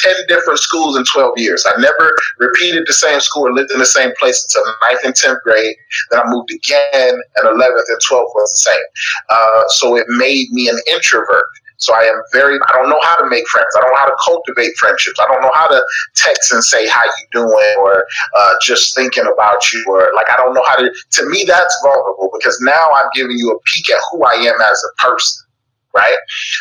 [0.02, 1.64] 10 different schools in 12 years.
[1.66, 5.14] I never repeated the same school or lived in the same place until ninth and
[5.14, 5.76] 10th grade.
[6.10, 8.84] Then I moved again, and 11th and 12th was the same.
[9.30, 11.44] Uh, so it made me an introvert.
[11.78, 13.68] So I am very, I don't know how to make friends.
[13.76, 15.18] I don't know how to cultivate friendships.
[15.20, 15.80] I don't know how to
[16.16, 17.74] text and say, how you doing?
[17.78, 18.04] Or
[18.36, 19.84] uh, just thinking about you.
[19.88, 23.38] Or like, I don't know how to, to me, that's vulnerable because now I'm giving
[23.38, 25.46] you a peek at who I am as a person.
[25.94, 26.16] Right.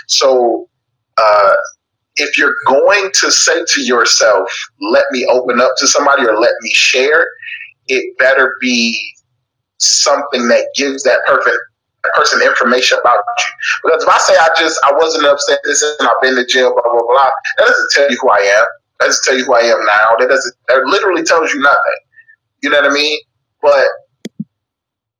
[0.07, 0.69] So,
[1.17, 1.55] uh,
[2.17, 4.51] if you're going to say to yourself,
[4.81, 7.27] let me open up to somebody or let me share,
[7.87, 9.13] it better be
[9.77, 11.57] something that gives that perfect
[12.15, 13.51] person information about you.
[13.83, 16.73] Because if I say I just I wasn't upset this and I've been to jail,
[16.73, 18.65] blah blah blah, that doesn't tell you who I am.
[18.99, 20.15] That doesn't tell you who I am now.
[20.19, 21.99] That doesn't that literally tells you nothing.
[22.63, 23.19] You know what I mean?
[23.61, 23.87] But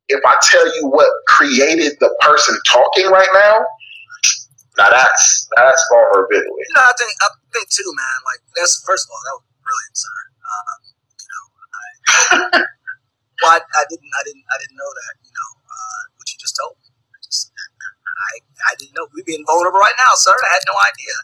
[0.08, 3.64] if I tell you what created the person talking right now,
[4.78, 6.46] now that's that's vulnerability.
[6.46, 8.18] You know, I think I think too, man.
[8.22, 10.18] Like that's first of all, that was brilliant, sir.
[10.48, 10.80] Um,
[11.18, 11.82] you know, I,
[13.42, 15.18] well, I, I, didn't, I didn't, I didn't know that.
[15.20, 16.94] You know, uh, what you just told me.
[16.94, 18.38] I just, I,
[18.70, 20.32] I didn't know we being vulnerable right now, sir.
[20.32, 21.14] I had no idea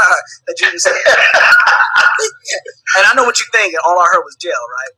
[0.48, 0.88] that you just.
[2.96, 3.76] and I know what you think.
[3.84, 4.94] All I heard was jail, right?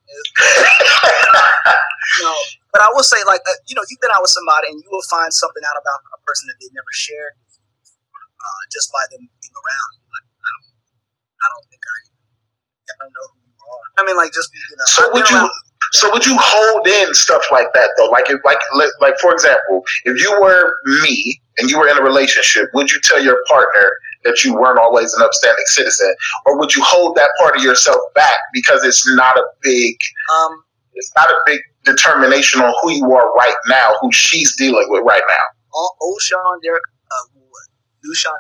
[2.14, 2.38] you know,
[2.72, 4.88] but I will say, like, uh, you know, you've been out with somebody, and you
[4.90, 7.35] will find something out about a person that they never shared
[8.44, 9.92] uh, just by them being around.
[10.12, 10.66] Like, I don't,
[11.40, 13.87] I don't think I, I don't know who you are.
[13.96, 14.87] I mean, like just you know.
[14.87, 15.40] So would you?
[15.92, 18.11] So would you hold in stuff like that though?
[18.11, 18.59] Like if like
[19.00, 23.00] like for example, if you were me and you were in a relationship, would you
[23.00, 23.92] tell your partner
[24.24, 26.12] that you weren't always an upstanding citizen,
[26.46, 29.94] or would you hold that part of yourself back because it's not a big
[30.35, 34.87] um, it's not a big determination on who you are right now, who she's dealing
[34.88, 35.44] with right now?
[36.00, 36.61] Old Sean
[38.12, 38.37] Sean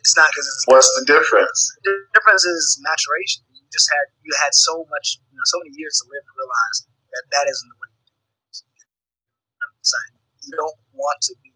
[0.00, 1.60] It's not because it's What's the difference?
[1.84, 3.44] the difference is maturation.
[3.52, 6.32] You just had you had so much, you know, so many years to live to
[6.38, 6.78] realize
[7.12, 7.90] that that isn't the way.
[7.92, 8.88] to do things.
[9.52, 10.14] You know what I'm saying?
[10.48, 11.50] You don't want to be.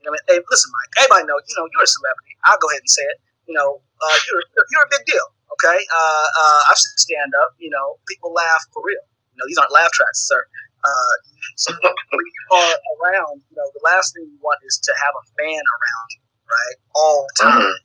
[0.00, 0.92] You know, hey, listen, Mike.
[1.04, 1.38] Everybody know.
[1.38, 2.32] You know, you're a celebrity.
[2.48, 3.18] I'll go ahead and say it.
[3.46, 5.28] You know, uh, you're you're a big deal.
[5.58, 7.54] Okay, uh, uh, I've seen stand up.
[7.60, 9.04] You know, people laugh for real.
[9.34, 10.42] You know, these aren't laugh tracks, sir.
[10.82, 11.14] Uh,
[11.56, 15.14] so when you are around, you know, the last thing you want is to have
[15.14, 17.78] a fan around you, right, all the time Mhm.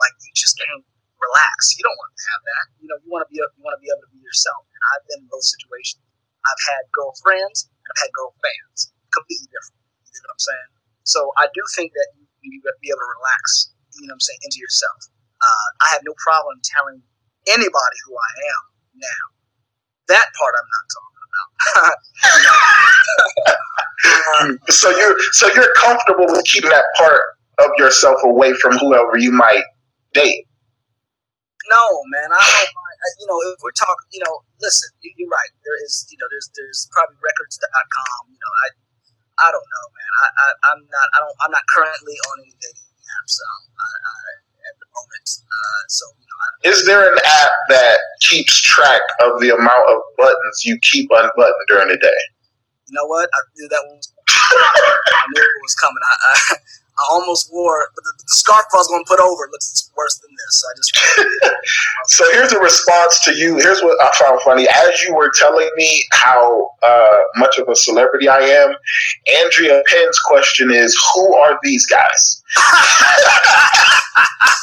[0.00, 0.84] like you just can't
[1.20, 1.76] relax.
[1.78, 2.64] You don't want to have that.
[2.82, 4.66] You know, you want to be you want to be able to be yourself.
[4.68, 6.02] And I've been in those situations.
[6.44, 8.92] I've had girlfriends and I've had girlfans.
[9.14, 9.80] Completely different.
[10.12, 10.70] You know what I'm saying?
[11.04, 13.70] So I do think that you you need to be able to relax.
[13.96, 14.98] You know what I'm saying into yourself.
[15.40, 17.02] Uh, I have no problem telling
[17.48, 18.62] anybody who I am
[18.98, 19.24] now.
[20.10, 21.11] That part I'm not talking
[24.70, 27.22] So you're so you're comfortable with keeping that part
[27.60, 29.62] of yourself away from whoever you might
[30.12, 30.46] date.
[31.70, 32.98] No, man, I don't mind.
[33.20, 35.50] You know, if we're talking, you know, listen, you- you're right.
[35.64, 38.20] There is, you know, there's there's probably records.com.
[38.34, 38.68] You know, I
[39.46, 40.12] I don't know, man.
[40.22, 42.90] I, I I'm not I don't I'm not currently on any dating
[43.22, 44.14] apps um, I, I,
[45.88, 50.64] so you know, Is there an app that keeps track of the amount of buttons
[50.64, 52.20] you keep unbuttoned during the day?
[52.92, 53.28] you know what?
[53.32, 53.96] I knew that one.
[53.96, 55.96] Was, I knew it was coming.
[56.04, 56.56] I I,
[56.92, 59.44] I almost wore but the, the scarf I was going to put over.
[59.46, 60.64] It looks worse than this.
[60.68, 60.92] I just
[62.08, 63.56] So here's a response to you.
[63.56, 64.68] Here's what I found funny.
[64.68, 68.74] As you were telling me how uh, much of a celebrity I am,
[69.42, 72.42] Andrea Penn's question is, "Who are these guys?"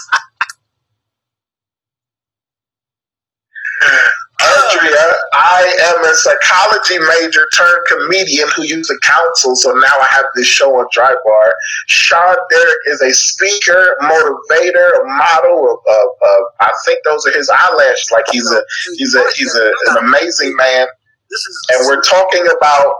[4.70, 10.08] Andrea, I am a psychology major turned comedian who used to counsel, so now I
[10.12, 11.56] have this show on Dry Bar.
[11.88, 17.32] Sean Derrick is a speaker, motivator, a model of, of, of I think those are
[17.32, 18.10] his eyelashes.
[18.12, 18.62] Like he's a
[18.98, 20.88] he's a he's a, an amazing man.
[21.30, 22.96] This is And we're talking about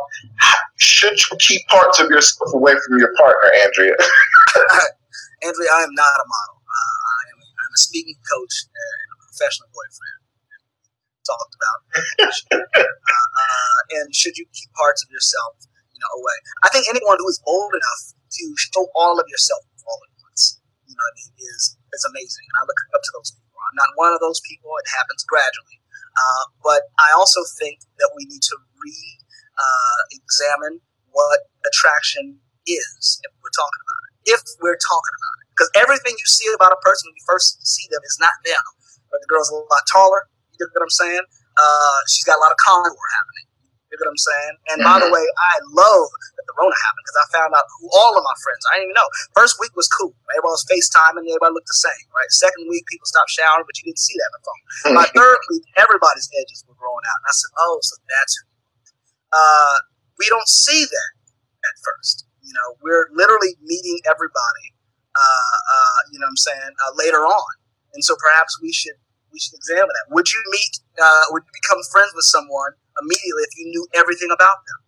[0.78, 3.96] should you keep parts of yourself away from your partner, Andrea?
[5.44, 6.62] Andrea, I am not a model.
[6.62, 10.19] Uh, I am I'm a speaking coach and a professional boyfriend.
[11.30, 11.80] Talked about,
[12.26, 15.62] uh, uh, and should you keep parts of yourself,
[15.94, 16.38] you know, away?
[16.66, 20.58] I think anyone who is bold enough to show all of yourself all at once,
[20.90, 22.50] you know, I mean, is is amazing.
[22.50, 23.62] And I look up to those people.
[23.62, 24.74] I'm not one of those people.
[24.82, 25.78] It happens gradually,
[26.18, 30.82] uh, but I also think that we need to re-examine
[31.14, 34.34] what attraction is if we're talking about it.
[34.34, 37.62] If we're talking about it, because everything you see about a person when you first
[37.66, 38.64] see them is not them.
[39.12, 40.30] But the girl's a lot taller.
[40.60, 41.26] You get what I'm saying?
[41.56, 43.48] Uh, she's got a lot of contour happening.
[43.90, 44.56] You get what I'm saying?
[44.70, 47.90] And by the way, I love that the Rona happened because I found out who
[47.90, 48.62] all of my friends.
[48.70, 49.10] I didn't even know.
[49.34, 50.14] First week was cool.
[50.38, 51.26] Everybody was FaceTiming.
[51.26, 52.06] And everybody looked the same.
[52.14, 52.30] Right.
[52.30, 54.62] Second week, people stopped showering, but you didn't see that in the phone.
[54.94, 58.46] By third week, everybody's edges were growing out, and I said, "Oh, so that's who."
[59.34, 59.78] Uh,
[60.22, 61.12] we don't see that
[61.66, 62.30] at first.
[62.46, 64.78] You know, we're literally meeting everybody.
[65.18, 67.52] Uh, uh, you know, what I'm saying uh, later on,
[67.98, 70.14] and so perhaps we should we should examine that.
[70.14, 70.74] Would you meet?
[71.02, 74.80] Uh, would you become friends with someone immediately if you knew everything about them?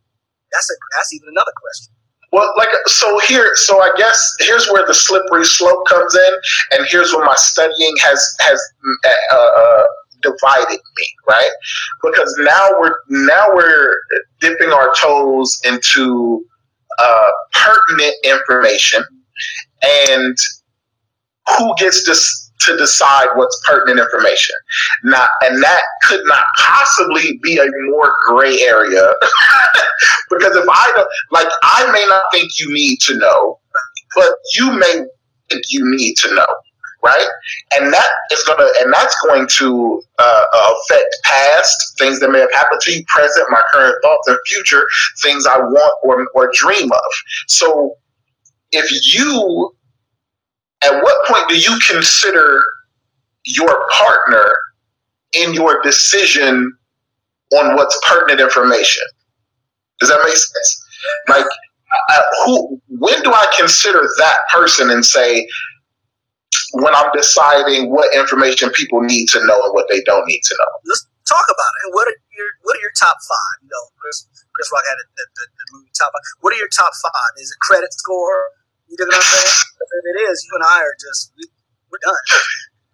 [0.52, 1.94] That's a that's even another question.
[2.32, 6.34] Well, like so here, so I guess here's where the slippery slope comes in,
[6.72, 8.60] and here's where my studying has has
[9.04, 9.84] uh, uh,
[10.22, 11.52] divided me, right?
[12.02, 13.96] Because now we're now we're
[14.40, 16.46] dipping our toes into
[17.00, 19.04] uh, pertinent information,
[19.84, 20.38] and
[21.58, 22.16] who gets to
[22.66, 24.56] to decide what's pertinent information?
[25.04, 29.14] Not, and that could not possibly be a more gray area
[30.30, 33.60] because if I don't like, I may not think you need to know,
[34.16, 35.06] but you may
[35.50, 36.48] think you need to know,
[37.04, 37.28] right?
[37.78, 42.54] And that is gonna, and that's going to uh, affect past things that may have
[42.54, 44.86] happened to you, present, my current thoughts, and future
[45.22, 47.12] things I want or or dream of.
[47.48, 47.96] So,
[48.72, 49.74] if you,
[50.84, 52.62] at what point do you consider
[53.46, 54.52] your partner
[55.34, 56.76] in your decision
[57.54, 59.04] on what's pertinent information?
[60.00, 60.86] Does that make sense?
[61.30, 61.46] Like,
[62.10, 62.82] uh, who?
[62.88, 65.48] When do I consider that person and say,
[66.74, 70.56] when I'm deciding what information people need to know and what they don't need to
[70.58, 70.72] know?
[70.86, 71.94] Let's talk about it.
[71.94, 73.58] What are your What are your top five?
[73.62, 76.24] You know, Chris Chris Rock had the, the, the movie top five.
[76.40, 77.32] What are your top five?
[77.38, 78.48] Is it credit score?
[78.92, 79.72] You know what I'm saying?
[79.82, 81.48] if it is, you and I are just we,
[81.90, 82.26] we're done.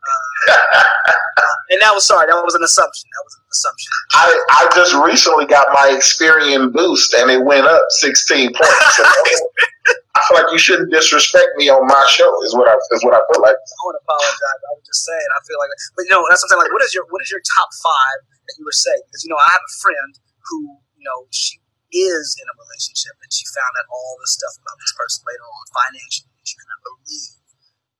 [0.08, 1.44] Uh,
[1.76, 3.12] and that was sorry, that was an assumption.
[3.12, 3.92] That was an assumption.
[4.16, 8.96] I, I just recently got my Experian boost and it went up 16 points.
[8.96, 12.32] So I feel like you shouldn't disrespect me on my show.
[12.48, 13.54] Is what I is what I feel like.
[13.60, 14.62] I want to apologize.
[14.64, 15.30] I was just saying.
[15.36, 16.64] I feel like, but you know, that's what I'm saying.
[16.66, 19.04] Like, what is your what is your top five that you were saying?
[19.12, 20.12] Because you know, I have a friend
[20.48, 21.60] who you know she
[21.92, 25.46] is in a relationship and she found out all this stuff about this person later
[25.48, 26.32] on financially.
[26.44, 27.32] She could not believe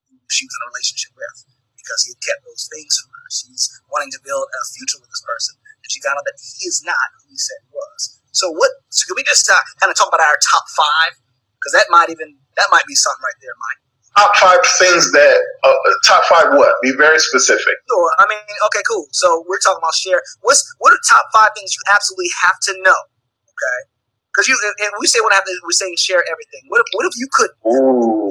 [0.08, 1.36] who she was in a relationship with
[1.76, 3.26] because he had kept those things from her.
[3.32, 6.68] She's wanting to build a future with this person, and she found out that he
[6.68, 8.20] is not who he said he was.
[8.36, 8.68] So what?
[8.92, 11.16] So can we just uh, kind of talk about our top five?
[11.56, 13.80] Because that might even that might be something right there, Mike.
[14.16, 15.74] Top five things that uh,
[16.04, 16.76] top five what?
[16.84, 17.76] Be very specific.
[17.88, 18.10] Sure.
[18.20, 19.08] I mean, okay, cool.
[19.12, 20.20] So we're talking about share.
[20.44, 23.00] What's what are top five things you absolutely have to know?
[23.58, 23.78] Okay.
[24.30, 26.62] Because you and, we say what have to, we're saying share everything.
[26.70, 28.30] What if, what if you could Ooh.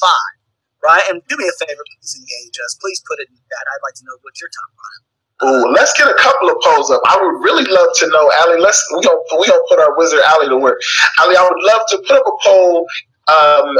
[0.00, 0.34] five,
[0.80, 1.04] right?
[1.12, 2.72] And do me a favor, please engage us.
[2.80, 3.64] Please put it in that.
[3.68, 5.00] I'd like to know what your top five.
[5.44, 7.02] Ooh, let's get a couple of polls up.
[7.06, 8.60] I would really love to know, Ali.
[8.60, 10.80] Let's we gonna we gonna put our wizard Ali to work.
[11.20, 12.86] Ali, I would love to put up a poll.
[13.28, 13.76] Um,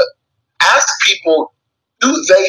[0.61, 1.53] ask people,
[1.99, 2.47] do they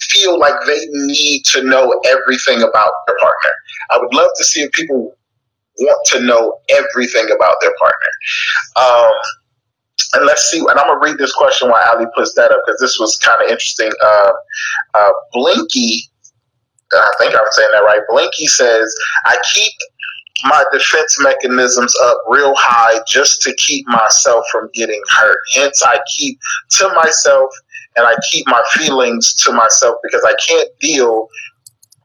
[0.00, 3.50] feel like they need to know everything about their partner?
[3.90, 5.14] I would love to see if people
[5.78, 8.08] want to know everything about their partner.
[8.76, 9.12] Um,
[10.14, 10.58] and let's see.
[10.58, 13.42] And I'm gonna read this question while Ali puts that up because this was kind
[13.42, 13.90] of interesting.
[14.02, 14.32] Uh,
[14.94, 16.10] uh, Blinky
[16.92, 18.00] I think I'm saying that right.
[18.08, 19.72] Blinky says, I keep
[20.44, 25.38] my defense mechanisms up real high just to keep myself from getting hurt.
[25.54, 26.38] Hence, I keep
[26.72, 27.50] to myself
[27.96, 31.28] and I keep my feelings to myself because I can't deal.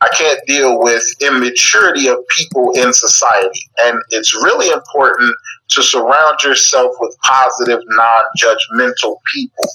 [0.01, 3.69] I can't deal with immaturity of people in society.
[3.79, 5.35] And it's really important
[5.69, 9.65] to surround yourself with positive, non judgmental people.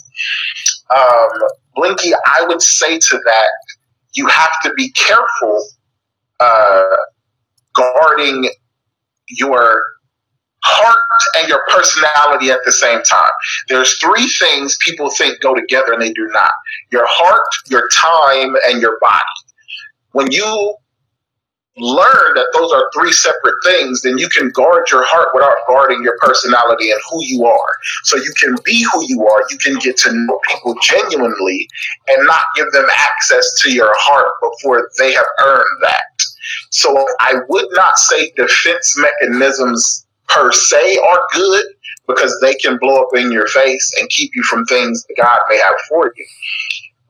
[0.95, 3.49] Um, Blinky, I would say to that,
[4.15, 5.69] you have to be careful
[6.41, 6.97] uh,
[7.75, 8.49] guarding
[9.29, 9.83] your
[10.65, 10.97] heart
[11.37, 13.31] and your personality at the same time.
[13.69, 16.51] There's three things people think go together and they do not.
[16.91, 19.23] Your heart, your time, and your body.
[20.17, 20.75] When you
[21.77, 26.03] learn that those are three separate things, then you can guard your heart without guarding
[26.03, 27.73] your personality and who you are.
[28.05, 29.45] So you can be who you are.
[29.51, 31.69] You can get to know people genuinely
[32.09, 36.23] and not give them access to your heart before they have earned that.
[36.71, 41.67] So I would not say defense mechanisms per se are good
[42.07, 45.41] because they can blow up in your face and keep you from things that God
[45.51, 46.27] may have for you.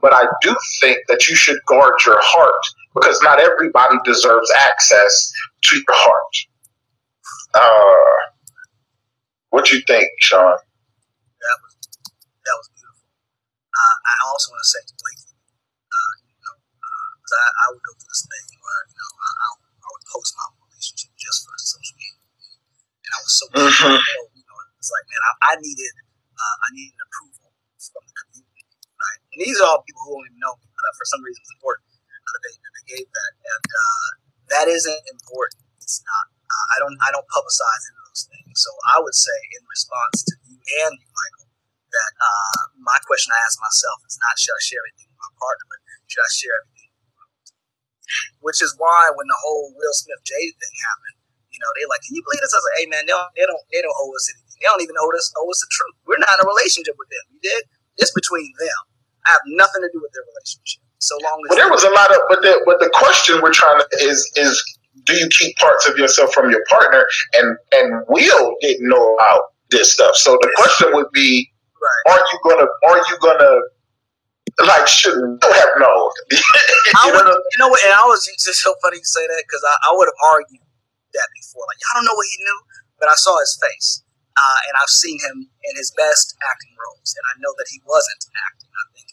[0.01, 2.55] But I do think that you should guard your heart
[2.97, 5.13] because not everybody deserves access
[5.69, 6.35] to your heart.
[7.53, 8.21] Uh,
[9.53, 10.41] what you think, Sean?
[10.41, 13.05] That was that was beautiful.
[13.69, 17.85] Uh, I also want to say to Blake, uh, you know, uh, I, I, would
[17.85, 21.45] go through this thing where you know I, I, I would post my relationship just
[21.45, 22.25] for social media,
[22.81, 24.01] and I was so mm-hmm.
[24.33, 25.95] you know it's like man, I, I needed
[26.33, 28.65] uh, I needed approval from the community,
[28.97, 29.21] right?
[29.37, 31.53] And these are all people who don't even know me, but for some reason it's
[31.61, 31.86] important
[32.87, 34.09] that, and uh,
[34.55, 35.67] that isn't important.
[35.83, 36.25] It's not.
[36.47, 36.97] Uh, I don't.
[37.03, 38.55] I don't publicize any of those things.
[38.63, 41.51] So I would say, in response to you and you, Michael,
[41.91, 45.33] that uh, my question I ask myself is not should I share everything with my
[45.35, 46.91] partner, but should I share everything?
[48.39, 51.19] Which is why when the whole Will Smith Jada thing happened,
[51.51, 52.55] you know, they're like, can you believe this?
[52.55, 54.63] I was like, hey man, they don't, they don't, they don't owe us anything.
[54.63, 55.97] They don't even owe us, owe us the truth.
[56.07, 57.25] We're not in a relationship with them.
[57.35, 57.67] You did?
[57.99, 58.81] It's between them.
[59.27, 60.86] I have nothing to do with their relationship.
[60.99, 63.53] So long as well, there was a lot of, but the but the question we're
[63.53, 64.57] trying to is is
[65.05, 67.07] do you keep parts of yourself from your partner?
[67.35, 70.17] And and Will didn't know about this stuff.
[70.17, 72.15] So the question would be, right.
[72.15, 73.55] are you gonna are you gonna
[74.67, 76.11] like should Will have known?
[76.33, 76.41] you,
[76.97, 77.37] I would, know?
[77.37, 77.81] you know what?
[77.85, 80.65] And I was just so funny you say that because I, I would have argued
[81.13, 81.65] that before.
[81.69, 82.61] Like I don't know what he knew,
[82.99, 84.03] but I saw his face.
[84.37, 87.81] Uh, and I've seen him in his best acting roles, and I know that he
[87.89, 88.69] wasn't acting.
[88.69, 89.09] I think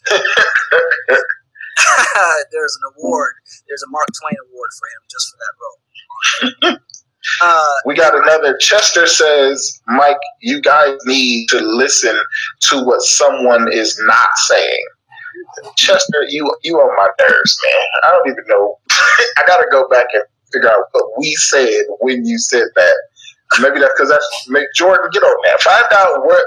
[2.52, 3.34] there's an award.
[3.68, 6.78] There's a Mark Twain award for him just for that role.
[7.40, 8.56] Uh, we got another.
[8.58, 12.16] Chester says, Mike, you guys need to listen
[12.60, 14.84] to what someone is not saying.
[15.76, 17.86] Chester, you you on my nerves, man.
[18.04, 18.78] I don't even know.
[19.38, 22.94] I got to go back and figure out what we said when you said that.
[23.60, 25.62] Maybe that's because that's make Jordan get on that.
[25.62, 26.44] Find out what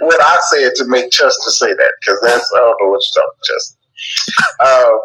[0.00, 3.22] what I said to make Chester say that because that's I don't know what you're
[3.22, 3.77] talking, Chester.
[4.60, 4.96] Uh,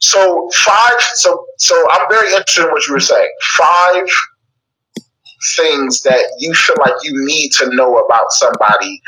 [0.00, 1.00] so five.
[1.14, 3.30] So so I'm very interested in what you were saying.
[3.56, 4.06] Five
[5.56, 9.00] things that you feel like you need to know about somebody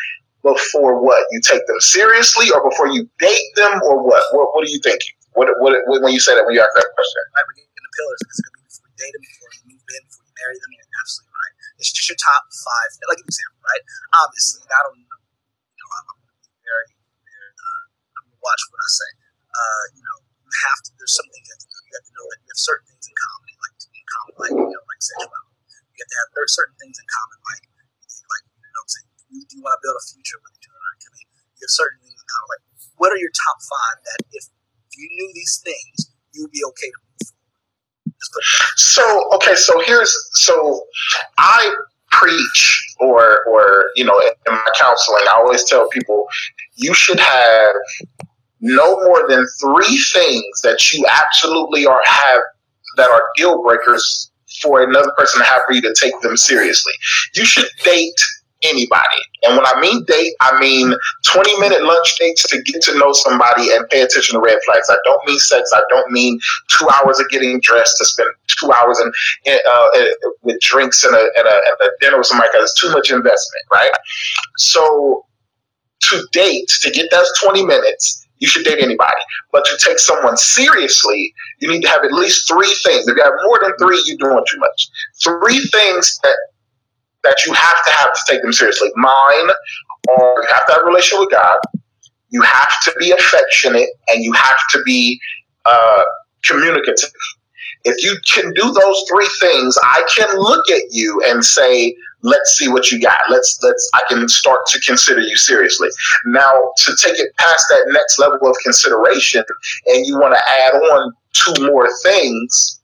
[0.42, 4.22] before what you take them seriously, or before you date them, or what?
[4.32, 5.14] What, what are you thinking?
[5.34, 7.22] What, what, when you say that when you ask that question?
[7.36, 8.20] Right, we're getting the pillars.
[8.26, 10.70] It's to be before you date them, before you move in, before you marry them.
[10.74, 11.54] You're absolutely right.
[11.78, 12.90] It's just your top five.
[13.06, 13.82] Like an example, right?
[14.16, 15.18] Obviously, I don't know.
[15.20, 16.06] You know, I'm
[16.66, 17.84] very uh,
[18.16, 19.10] I'm going to watch what I say.
[19.50, 20.90] Uh, you know, you have to.
[20.96, 21.80] There's some things you have to know.
[21.86, 24.54] You have to know that you have certain things in common, like in common, like
[24.56, 25.56] you know, like sexuality.
[25.70, 27.64] You have to have there certain things in common, like
[28.30, 30.80] like you know, say, you, do you want to build a future with each other?
[30.80, 31.28] I mean,
[31.58, 32.48] you have certain things in common.
[32.56, 32.64] Like,
[32.96, 34.44] what are your top five that if
[34.96, 37.00] you knew these things, you would be okay to?
[38.76, 40.84] So okay, so here's so
[41.38, 41.74] I
[42.10, 46.26] preach or or you know in my counseling, I always tell people
[46.76, 47.74] you should have
[48.60, 52.40] no more than three things that you absolutely are have
[52.96, 54.30] that are deal breakers
[54.62, 56.92] for another person to have for you to take them seriously.
[57.34, 58.20] You should date
[58.62, 59.22] anybody.
[59.42, 60.94] And when I mean date, I mean
[61.24, 64.88] 20 minute lunch dates to get to know somebody and pay attention to red flags.
[64.90, 65.70] I don't mean sex.
[65.74, 66.38] I don't mean
[66.68, 69.00] two hours of getting dressed to spend two hours
[69.46, 69.88] in, uh,
[70.42, 73.10] with drinks and a, and, a, and a dinner with somebody because it's too much
[73.10, 73.92] investment, right?
[74.58, 75.24] So
[76.02, 79.22] to date, to get those 20 minutes, you should date anybody.
[79.52, 83.06] But to take someone seriously, you need to have at least three things.
[83.06, 84.88] If you have more than three, you're doing too much.
[85.22, 86.36] Three things that
[87.22, 88.90] that you have to have to take them seriously.
[88.96, 89.50] Mine
[90.08, 91.58] or you have to have a relationship with God.
[92.30, 95.20] You have to be affectionate and you have to be
[95.66, 96.02] uh,
[96.44, 97.10] communicative.
[97.84, 102.56] If you can do those three things, I can look at you and say, let's
[102.58, 103.18] see what you got.
[103.28, 105.88] Let's let's I can start to consider you seriously.
[106.26, 109.44] Now to take it past that next level of consideration
[109.86, 112.80] and you want to add on two more things,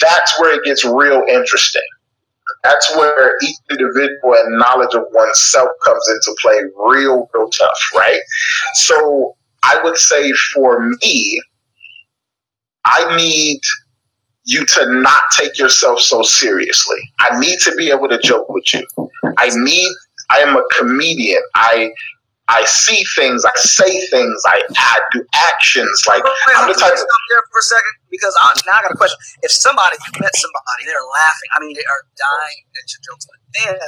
[0.00, 1.82] that's where it gets real interesting.
[2.62, 8.20] That's where each individual and knowledge of oneself comes into play real, real tough, right?
[8.74, 11.42] So I would say for me,
[12.84, 13.60] I need
[14.44, 17.00] you to not take yourself so seriously.
[17.18, 18.86] I need to be able to joke with you.
[19.38, 19.88] I need
[20.30, 21.42] I am a comedian.
[21.54, 21.90] I
[22.44, 26.04] I see things, I say things, I, I do actions.
[26.04, 28.80] Like wait, I'm the type of stop there for a second because I, now I
[28.84, 29.16] got a question.
[29.40, 31.50] If somebody you met somebody, they're laughing.
[31.56, 33.80] I mean, they are dying at your jokes, but then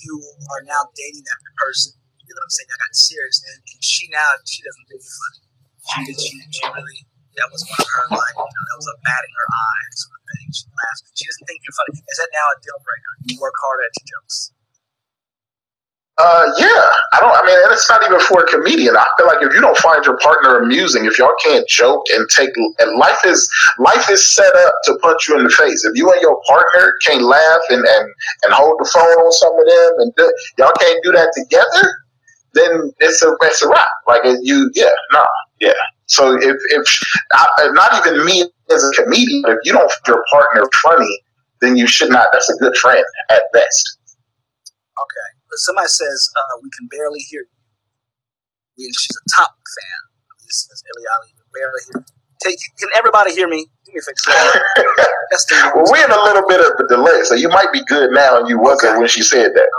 [0.00, 1.92] you are now dating that person.
[2.24, 2.70] You know what I'm saying?
[2.72, 5.40] I got serious, and she now she doesn't think you're funny.
[5.84, 6.16] She did.
[6.16, 7.04] She, she really
[7.40, 9.92] that was one of her like you know that was a bat in her eyes
[10.04, 10.46] sort of thing.
[10.52, 11.00] She laughs.
[11.16, 12.04] She doesn't think you're funny.
[12.04, 13.12] Is that now a deal breaker?
[13.24, 14.52] You work hard at your jokes.
[16.20, 16.84] Uh, yeah,
[17.16, 17.32] I don't.
[17.32, 18.94] I mean, and it's not even for a comedian.
[18.94, 22.28] I feel like if you don't find your partner amusing, if y'all can't joke and
[22.28, 25.82] take, and life is life is set up to punch you in the face.
[25.84, 28.06] If you and your partner can't laugh and and,
[28.44, 31.88] and hold the phone on some of them, and do, y'all can't do that together,
[32.52, 33.88] then it's a it's a wrap.
[34.06, 35.24] Like you, yeah, no,
[35.58, 35.72] yeah.
[36.10, 36.86] So if if
[37.72, 41.22] not even me as a comedian, if you don't find your partner funny,
[41.60, 42.28] then you should not.
[42.32, 43.98] That's a good friend at best.
[44.98, 45.28] Okay.
[45.48, 48.86] But somebody says uh, we can barely hear you.
[48.86, 50.00] And she's a top fan.
[50.34, 51.30] Of this is Eliali.
[51.54, 52.04] Barely hear.
[52.42, 53.66] Take, can everybody hear me?
[53.84, 55.04] Do me a favor.
[55.30, 57.84] That's the well, we're in a little bit of a delay, so you might be
[57.84, 58.98] good now, and you wasn't Okay.
[58.98, 59.70] when she said that.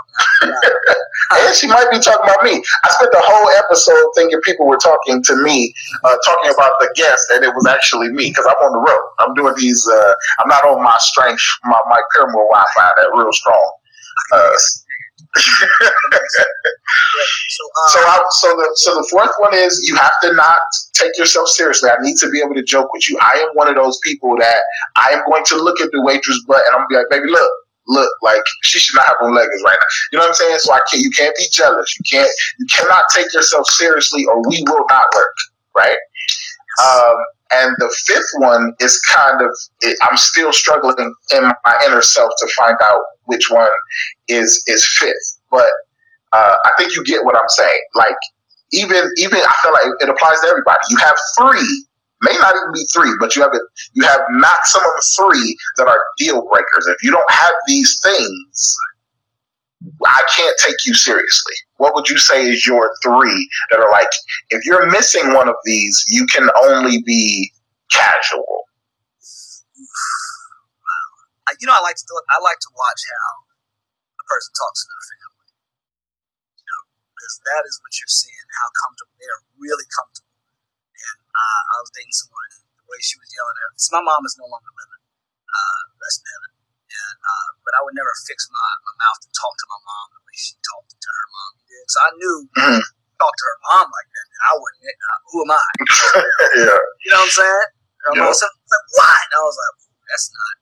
[0.43, 1.47] Okay.
[1.47, 2.63] and she might be talking about me.
[2.83, 5.73] I spent the whole episode thinking people were talking to me,
[6.03, 9.05] uh, talking about the guest, and it was actually me because I'm on the road.
[9.19, 9.85] I'm doing these.
[9.87, 13.71] Uh, I'm not on my strength, my my Paramore Wi-Fi that real strong.
[14.33, 14.53] Uh,
[17.49, 20.59] So, uh, So, I, so the so the fourth one is you have to not
[20.93, 21.89] take yourself seriously.
[21.89, 23.17] I need to be able to joke with you.
[23.21, 24.61] I am one of those people that
[24.95, 27.29] I am going to look at the waitress butt and I'm gonna be like, baby,
[27.29, 27.51] look,
[27.87, 29.87] look, like she should not have on leggings right now.
[30.11, 30.59] You know what I'm saying?
[30.59, 31.03] So I can't.
[31.03, 31.95] You can't be jealous.
[31.97, 32.31] You can't.
[32.59, 35.35] You cannot take yourself seriously, or we will not work.
[35.75, 35.97] Right.
[36.83, 37.15] Um,
[37.51, 39.51] and the fifth one is kind of
[40.09, 43.01] I'm still struggling in my inner self to find out
[43.31, 43.71] which one
[44.27, 45.71] is is fifth, but
[46.33, 47.81] uh, I think you get what I'm saying.
[47.95, 48.17] Like
[48.71, 50.79] even even I feel like it applies to everybody.
[50.89, 51.85] You have three,
[52.21, 53.51] may not even be three, but you have.
[53.93, 56.87] You have maximum three that are deal breakers.
[56.87, 58.77] If you don't have these things,
[60.05, 61.55] I can't take you seriously.
[61.77, 64.09] What would you say is your three that are like?
[64.49, 67.51] If you're missing one of these, you can only be
[67.91, 68.65] casual.
[71.59, 73.31] You know, I like to I like to watch how
[74.21, 75.49] a person talks to their family.
[76.55, 76.81] You know,
[77.11, 78.47] because that is what you're seeing.
[78.55, 80.31] How comfortable they are, really comfortable.
[80.31, 82.63] And uh, I was dating someone.
[82.77, 83.79] The way she was yelling at me.
[83.95, 85.03] My mom is no longer living.
[85.51, 86.51] Uh, rest in heaven.
[86.91, 90.05] And uh, but I would never fix my, my mouth to talk to my mom
[90.11, 91.85] the way she talked to her mom did.
[91.87, 92.35] So I knew
[93.21, 94.27] talk to her mom like that.
[94.27, 94.83] And I wouldn't.
[94.83, 95.63] Uh, who am I?
[96.67, 96.79] yeah.
[97.05, 97.67] You know what I'm saying?
[98.11, 98.23] Yeah.
[98.27, 99.19] mom said, like, what?
[99.29, 99.75] And I was like,
[100.09, 100.55] that's not.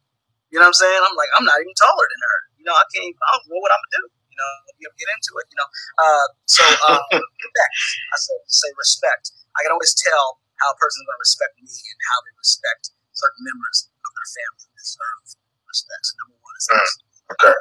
[0.50, 1.02] You know what I'm saying?
[1.06, 2.38] I'm like, I'm not even taller than her.
[2.58, 3.06] You know, I can't.
[3.06, 4.04] Even, I don't know what I'm gonna do.
[4.34, 5.46] You know, get into it.
[5.52, 5.70] You know,
[6.02, 7.74] uh, so uh, respect.
[8.14, 9.26] I say say respect.
[9.58, 12.92] I can always tell how a person's going to respect me and how they respect
[13.16, 15.24] certain members of their family deserve
[15.68, 16.04] respect.
[16.08, 16.92] So number one is mm,
[17.36, 17.56] okay.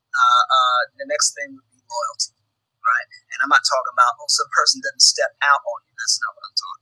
[0.00, 2.36] Uh, uh, the next thing would be loyalty,
[2.84, 3.08] right?
[3.32, 5.94] And I'm not talking about oh, some person doesn't step out on you.
[5.96, 6.81] That's not what I'm talking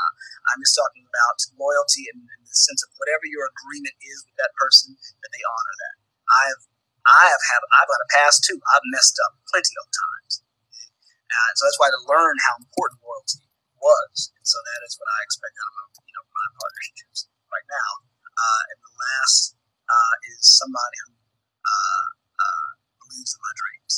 [0.00, 0.12] Uh,
[0.48, 4.36] I'm just talking about loyalty and, in the sense of whatever your agreement is with
[4.40, 5.96] that person, that they honor that.
[6.30, 6.62] I've
[7.04, 8.60] I have had I've got a past too.
[8.72, 10.32] I've messed up plenty of times.
[11.30, 13.46] Uh, so that's why to learn how important loyalty
[13.78, 14.34] was.
[14.36, 17.68] And so that is what I expect out of my, you know, my partnerships right
[17.70, 17.90] now.
[18.34, 19.54] Uh, and the last
[19.86, 22.70] uh, is somebody who uh, uh,
[23.04, 23.94] believes in my dreams.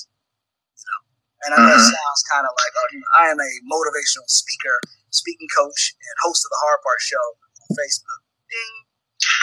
[0.76, 1.00] You know,
[1.46, 1.88] and I know mm-hmm.
[1.88, 4.76] it sounds kind of like, oh, you know, I am a motivational speaker,
[5.12, 7.26] speaking coach, and host of the Hard Part Show
[7.62, 8.20] on Facebook.
[8.50, 8.76] Ding.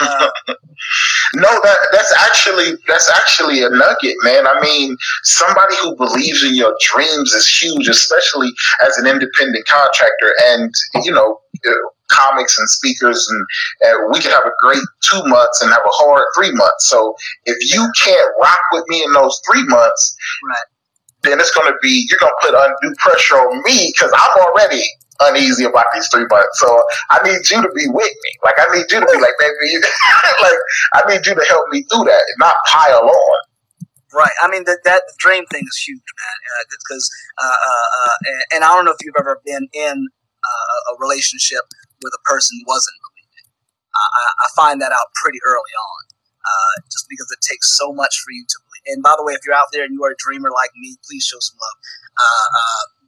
[1.34, 4.46] no, that that's actually that's actually a nugget, man.
[4.46, 8.50] I mean, somebody who believes in your dreams is huge, especially
[8.86, 10.34] as an independent contractor.
[10.52, 11.72] And you know, uh,
[12.10, 13.46] comics and speakers, and
[13.86, 16.88] uh, we can have a great two months and have a hard three months.
[16.88, 17.14] So
[17.44, 20.16] if you can't rock with me in those three months,
[20.48, 20.64] right.
[21.22, 24.44] then it's going to be you're going to put undue pressure on me because I'm
[24.44, 24.82] already
[25.28, 26.60] uneasy about these three months.
[26.60, 26.68] So
[27.10, 28.32] I need you to be with me.
[28.44, 29.76] Like I need you to be like, maybe
[30.42, 30.60] like
[30.94, 33.38] I need you to help me through that and not pile on.
[34.12, 34.34] Right.
[34.42, 36.36] I mean, that that dream thing is huge, man.
[36.66, 37.06] Because,
[37.38, 39.96] uh, uh, uh, uh, and, and, I don't know if you've ever been in
[40.42, 41.62] uh, a relationship
[42.02, 43.46] where the person wasn't believing.
[43.94, 46.02] I, I find that out pretty early on,
[46.42, 48.98] uh, just because it takes so much for you to believe.
[48.98, 50.98] And by the way, if you're out there and you are a dreamer like me,
[51.06, 51.78] please show some love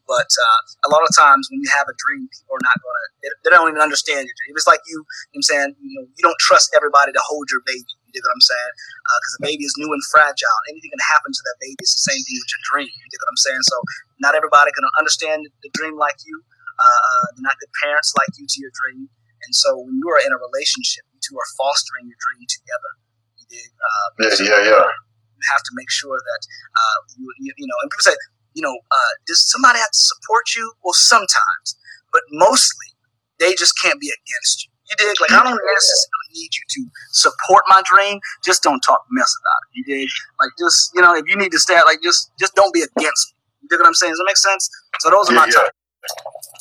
[0.07, 2.95] but uh, a lot of times when you have a dream, people are not going
[2.95, 4.53] to, they, they, don't even understand your dream.
[4.59, 4.99] It's like you,
[5.31, 7.87] you know I'm saying, you know, you don't trust everybody to hold your baby.
[7.87, 8.73] You dig what I'm saying?
[9.07, 10.59] Because uh, the baby is new and fragile.
[10.69, 11.79] Anything can happen to that baby.
[11.81, 12.91] It's the same thing with your dream.
[12.91, 13.63] You dig what I'm saying?
[13.65, 13.77] So
[14.19, 16.43] not everybody can understand the dream like you.
[16.83, 19.07] Uh, uh, not good parents like you to your dream.
[19.47, 22.91] And so when you are in a relationship, you two are fostering your dream together.
[23.39, 23.71] You dig?
[23.75, 24.87] Uh, yeah, yeah, yeah.
[24.87, 26.43] You have to make sure that
[26.75, 27.79] uh, you, you, you know.
[27.83, 28.19] And people say,
[28.55, 30.73] you know, uh, does somebody have to support you?
[30.85, 31.77] Well, sometimes,
[32.13, 32.93] but mostly
[33.39, 34.71] they just can't be against you.
[34.91, 35.17] You dig?
[35.21, 36.81] Like I don't necessarily need you to
[37.13, 38.21] support my dream.
[38.45, 39.71] Just don't talk mess about it.
[39.79, 40.09] You dig?
[40.41, 43.35] Like just you know, if you need to stay, like just just don't be against
[43.35, 43.39] me.
[43.63, 44.13] You dig what I'm saying?
[44.13, 44.69] Does that make sense?
[45.01, 45.67] So those are my yeah.
[45.67, 45.73] top.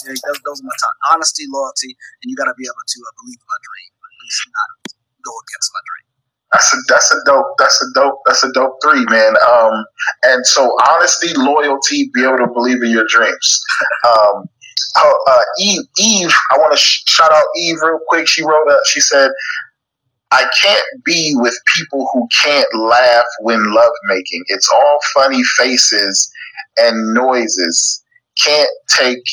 [0.06, 0.96] Yeah, those, those, are my top.
[1.14, 4.14] Honesty, loyalty, and you got to be able to uh, believe in my dream, at
[4.22, 4.70] least not
[5.26, 6.11] go against my dream.
[6.54, 9.34] That's a that's a dope that's a dope that's a dope three, man.
[9.50, 9.86] Um,
[10.24, 13.64] and so honesty, loyalty, be able to believe in your dreams.
[14.08, 14.50] Um,
[14.96, 18.28] uh, Eve, Eve, I want to sh- shout out Eve real quick.
[18.28, 18.82] She wrote up.
[18.88, 19.30] She said,
[20.32, 24.44] "I can't be with people who can't laugh when love making.
[24.48, 26.30] It's all funny faces
[26.78, 28.04] and noises.
[28.38, 29.24] Can't take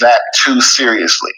[0.00, 1.32] that too seriously."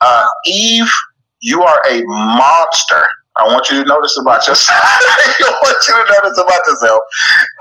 [0.00, 0.92] Uh, Eve,
[1.40, 3.06] you are a monster
[3.36, 4.80] I want you to notice about yourself.
[4.82, 7.00] I want you to notice about yourself.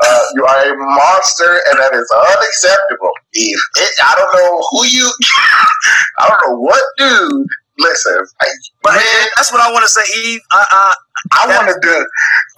[0.03, 3.57] Uh, you are a monster, and that is unacceptable, Eve.
[3.77, 5.07] It, I don't know who you.
[6.19, 7.47] I don't know what dude.
[7.79, 8.47] Listen, I,
[8.83, 10.41] but man, that's what I want to say, Eve.
[10.51, 10.93] I, I,
[11.33, 11.79] I wanted to.
[11.81, 12.05] do.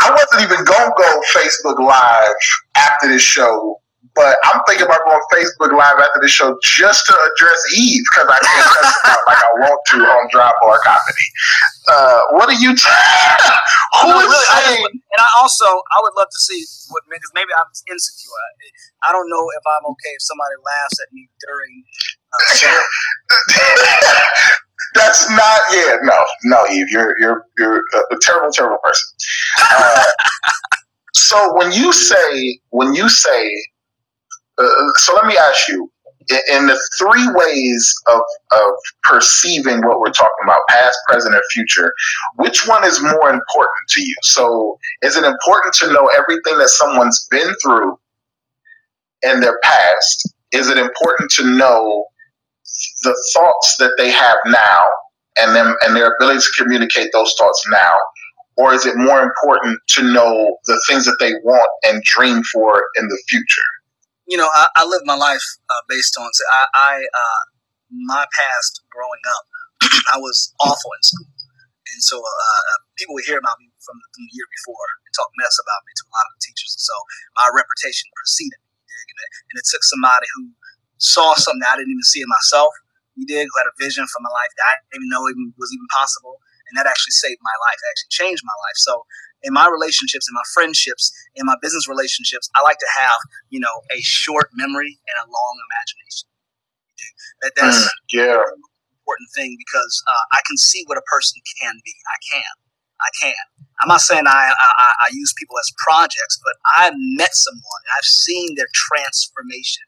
[0.01, 2.35] I wasn't even gonna go Facebook Live
[2.75, 3.79] after this show
[4.15, 8.29] but I'm thinking about going Facebook Live after the show just to address Eve because
[8.29, 11.27] I can't cuss out like I want to on Dry Bar Comedy.
[11.89, 12.75] Uh, what are you?
[12.75, 12.85] T-
[14.01, 14.85] who no, is really, saying?
[14.85, 18.29] I, and I also I would love to see what because maybe I'm insecure.
[18.29, 21.83] I, I don't know if I'm okay if somebody laughs at me during.
[22.33, 22.81] Uh,
[24.95, 29.09] That's not yeah no no Eve you're you're you're a, terrible terrible person.
[29.71, 30.05] Uh,
[31.13, 33.49] so when you say when you say
[34.57, 35.89] uh, so let me ask you
[36.29, 38.71] in the three ways of, of
[39.03, 41.93] perceiving what we're talking about past present and future
[42.35, 44.15] which one is more important to you?
[44.23, 47.97] So is it important to know everything that someone's been through
[49.23, 50.33] in their past?
[50.51, 52.05] Is it important to know
[53.03, 54.85] the thoughts that they have now
[55.37, 57.97] and them and their ability to communicate those thoughts now?
[58.55, 62.83] Or is it more important to know the things that they want and dream for
[62.95, 63.63] in the future
[64.27, 66.29] you know, I, I live my life uh, based on.
[66.51, 67.41] I, I uh,
[67.91, 69.45] my past growing up,
[70.15, 71.31] I was awful in school,
[71.91, 75.11] and so uh, uh, people would hear about me from, from, the year before and
[75.11, 76.95] talk mess about me to a lot of the teachers, and so
[77.35, 78.71] my reputation preceded me.
[78.93, 80.55] And it, and it took somebody who
[81.03, 82.71] saw something I didn't even see in myself.
[83.19, 85.51] You did who had a vision for my life that I didn't even know even
[85.59, 86.39] was even possible,
[86.71, 87.77] and that actually saved my life.
[87.77, 88.79] Actually changed my life.
[88.79, 89.03] So
[89.43, 93.17] in my relationships, in my friendships, in my business relationships, I like to have
[93.49, 96.27] you know a short memory and a long imagination.
[97.41, 98.43] That that's Mm, yeah.
[99.01, 101.93] important thing because uh, I can see what a person can be.
[102.07, 102.53] I can.
[103.01, 103.35] I can.
[103.81, 107.83] I'm not saying I, I, I- I use people as projects, but I've met someone.
[107.97, 109.83] I've seen their transformation.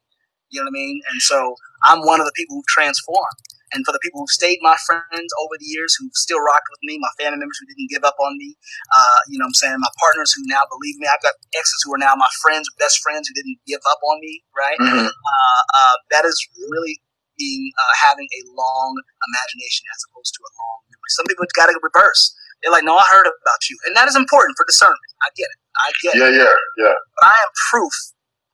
[0.50, 1.02] You know what I mean?
[1.12, 3.40] And so I'm one of the people who've transformed.
[3.76, 6.80] And for the people who've stayed my friends over the years, who still rock with
[6.88, 8.56] me, my family members who didn't give up on me,
[8.96, 9.78] uh, you know what I'm saying?
[9.84, 11.12] My partners who now believe me.
[11.12, 14.18] I've got exes who are now my friends, best friends who didn't give up on
[14.24, 14.80] me, right?
[14.80, 15.12] Mhm.
[15.12, 16.40] uh, uh, that is
[16.72, 17.02] really
[17.38, 18.96] being uh, having a long
[19.28, 21.12] imagination as opposed to a long memory.
[21.12, 22.34] Some people got to reverse.
[22.64, 25.12] They're like, "No, I heard about you," and that is important for discernment.
[25.22, 25.60] I get it.
[25.78, 26.20] I get it.
[26.20, 26.96] Yeah, yeah, yeah.
[27.20, 27.94] But I am proof.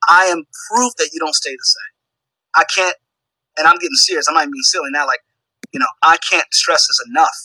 [0.08, 1.94] I am proof that you don't stay the same.
[2.54, 2.96] I can't,
[3.58, 4.28] and I'm getting serious.
[4.28, 5.06] I'm not even being silly now.
[5.06, 5.20] Like,
[5.72, 7.36] you know, I can't stress this enough.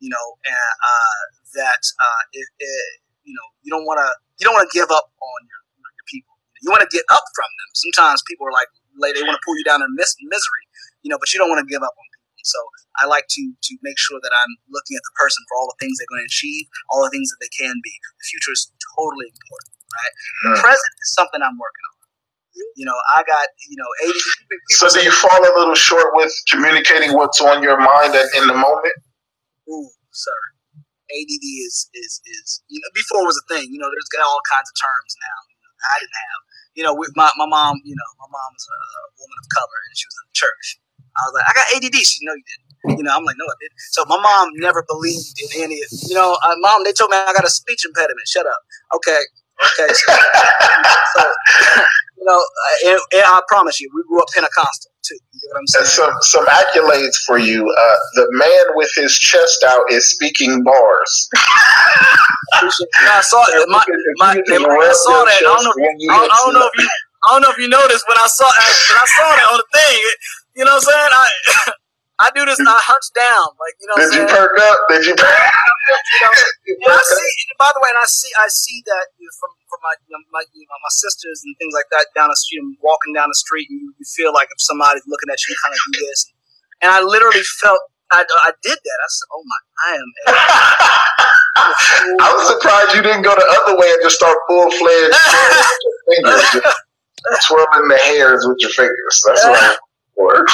[0.00, 1.20] You know, and uh,
[1.60, 2.84] that uh, it, it,
[3.28, 4.08] you know, you don't want to,
[4.40, 6.32] you don't want to give up on your your people.
[6.64, 7.68] You want to get up from them.
[7.76, 8.68] Sometimes people are like,
[9.12, 10.64] they want to pull you down in mis- misery.
[11.04, 12.44] You know, but you don't want to give up on people.
[12.48, 12.60] So
[13.00, 15.76] I like to to make sure that I'm looking at the person for all the
[15.80, 17.92] things they're going to achieve, all the things that they can be.
[18.20, 20.14] The future is totally important, right?
[20.48, 20.64] The Hmm.
[20.64, 21.96] present is something I'm working on.
[22.76, 24.20] You know, I got you know eighty.
[24.70, 28.46] So do you fall a little short with communicating what's on your mind and in
[28.48, 28.94] the moment?
[29.70, 30.32] Ooh, sir.
[31.10, 33.66] ADD is is is you know before it was a thing.
[33.70, 35.38] You know, there's got all kinds of terms now.
[35.50, 36.40] You know, I didn't have.
[36.78, 37.78] You know, with my my mom.
[37.84, 40.36] You know, my mom was a, a woman of color and she was in the
[40.38, 40.66] church.
[41.18, 41.96] I was like, I got ADD.
[42.02, 42.98] She no, you didn't.
[42.98, 43.78] You know, I'm like, no, I didn't.
[43.92, 45.82] So my mom never believed in any.
[45.82, 48.26] of You know, uh, mom, they told me I got a speech impediment.
[48.28, 48.60] Shut up.
[48.94, 49.20] Okay,
[49.64, 49.92] okay.
[49.92, 50.12] So,
[51.16, 51.32] so
[52.18, 55.14] you know, uh, and, and I promise you, we grew up Pentecostal too.
[55.32, 55.86] You get what I'm saying?
[55.86, 57.68] Some some accolades for you.
[57.68, 61.28] Uh, the man with his chest out is speaking bars.
[63.02, 63.68] Yeah, I saw it.
[63.68, 63.84] My,
[64.18, 65.40] my, can I saw that.
[65.40, 65.72] I don't know.
[65.76, 66.88] when I don't, hit I don't know if you.
[67.26, 69.68] I don't know if you noticed when I saw when I saw that on the
[69.78, 69.96] thing.
[69.98, 70.18] it-
[70.56, 71.12] you know what I'm saying?
[71.12, 71.72] I
[72.20, 72.60] I do this.
[72.60, 74.78] I hunch down, like you know Did you perk up?
[74.92, 75.16] Did you?
[75.16, 75.32] Perk?
[75.90, 77.02] You know, and I up?
[77.02, 77.34] see.
[77.50, 78.30] And by the way, and I see.
[78.38, 79.10] I see that
[79.40, 82.28] from from my you know, my you know, my sisters and things like that down
[82.28, 82.60] the street.
[82.62, 85.56] I'm walking down the street, and you, you feel like if somebody's looking at you,
[85.56, 86.20] you kind of do this.
[86.84, 87.80] And I literally felt.
[88.12, 88.98] I, I did that.
[89.00, 90.08] I said, "Oh my, I am."
[92.20, 95.14] I was surprised you didn't go the other way and just start full fledged
[96.10, 99.24] fingers, just twirling the hairs with your fingers.
[99.26, 99.78] That's
[100.14, 100.44] what.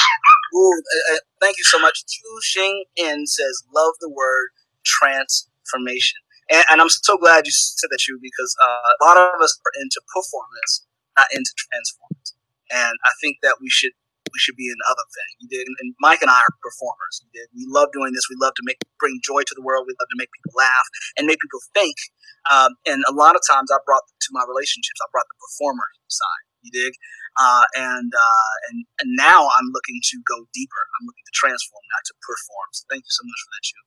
[0.55, 0.83] Ooh,
[1.13, 2.05] uh, thank you so much.
[2.07, 2.25] Chu
[2.57, 4.49] Xing In says, "Love the word
[4.85, 6.21] transformation,"
[6.51, 9.59] and, and I'm so glad you said that, you because uh, a lot of us
[9.67, 10.87] are into performance,
[11.17, 12.35] not into transformance.
[12.73, 13.93] And I think that we should
[14.33, 15.31] we should be in the other thing.
[15.41, 17.25] You did, and Mike and I are performers.
[17.55, 18.29] We love doing this.
[18.31, 19.85] We love to make bring joy to the world.
[19.87, 20.87] We love to make people laugh
[21.19, 21.97] and make people think.
[22.51, 25.87] Um, and a lot of times, I brought to my relationships, I brought the performer
[26.09, 26.45] side.
[26.63, 26.95] You dig?
[27.37, 30.82] Uh, and uh, and and now I'm looking to go deeper.
[30.97, 32.68] I'm looking to transform, not to perform.
[32.72, 33.80] So thank you so much for that, you.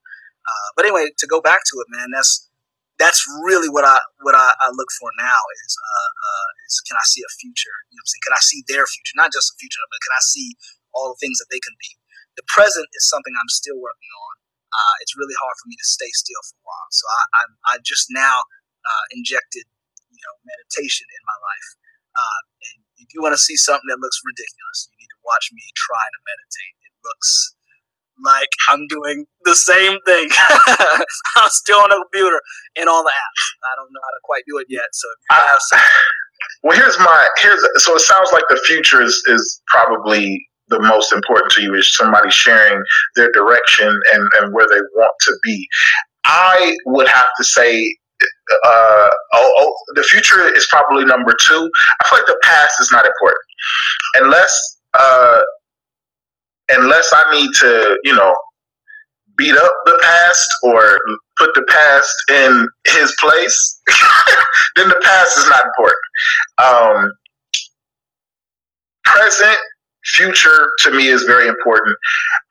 [0.45, 2.45] Uh, but anyway, to go back to it, man, that's
[3.01, 6.93] that's really what I what I, I look for now is uh, uh, is can
[6.93, 7.73] I see a future?
[7.89, 10.13] You know, I'm saying can I see their future, not just a future, but can
[10.13, 10.53] I see
[10.93, 11.97] all the things that they can be?
[12.37, 14.33] The present is something I'm still working on.
[14.69, 16.89] Uh, it's really hard for me to stay still for a while.
[16.93, 18.45] So I I, I just now
[19.09, 19.65] injected
[20.13, 21.69] you know meditation in my life.
[22.19, 25.66] And if you want to see something that looks ridiculous, you need to watch me
[25.74, 26.76] try to meditate.
[26.86, 27.57] It looks
[28.22, 30.30] like I'm doing the same thing.
[31.41, 32.38] I'm still on the computer
[32.78, 33.43] and all the apps.
[33.66, 34.86] I don't know how to quite do it yet.
[34.93, 35.80] So if you uh, have some,
[36.64, 41.12] Well, here's my here's so it sounds like the future is is probably the most
[41.12, 42.82] important to you is somebody sharing
[43.16, 45.68] their direction and and where they want to be.
[46.26, 47.95] I would have to say.
[48.51, 51.71] Uh, oh, oh, the future is probably number two.
[52.01, 53.41] I feel like the past is not important,
[54.15, 55.41] unless uh,
[56.69, 58.35] unless I need to, you know,
[59.37, 60.99] beat up the past or
[61.37, 63.81] put the past in his place.
[64.75, 66.01] then the past is not important.
[66.57, 67.11] Um,
[69.05, 69.57] present,
[70.05, 71.95] future to me is very important.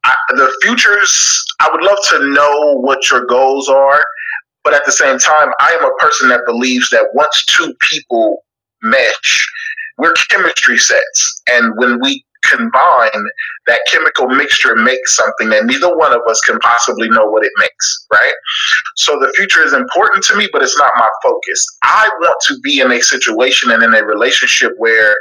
[0.04, 4.02] I, the futures, I would love to know what your goals are,
[4.64, 8.44] but at the same time, I am a person that believes that once two people
[8.82, 9.48] mesh,
[9.98, 13.24] we're chemistry sets, and when we combine,
[13.66, 17.52] that chemical mixture makes something that neither one of us can possibly know what it
[17.58, 18.32] makes, right?
[18.96, 21.66] So the future is important to me, but it's not my focus.
[21.82, 25.16] I want to be in a situation and in a relationship where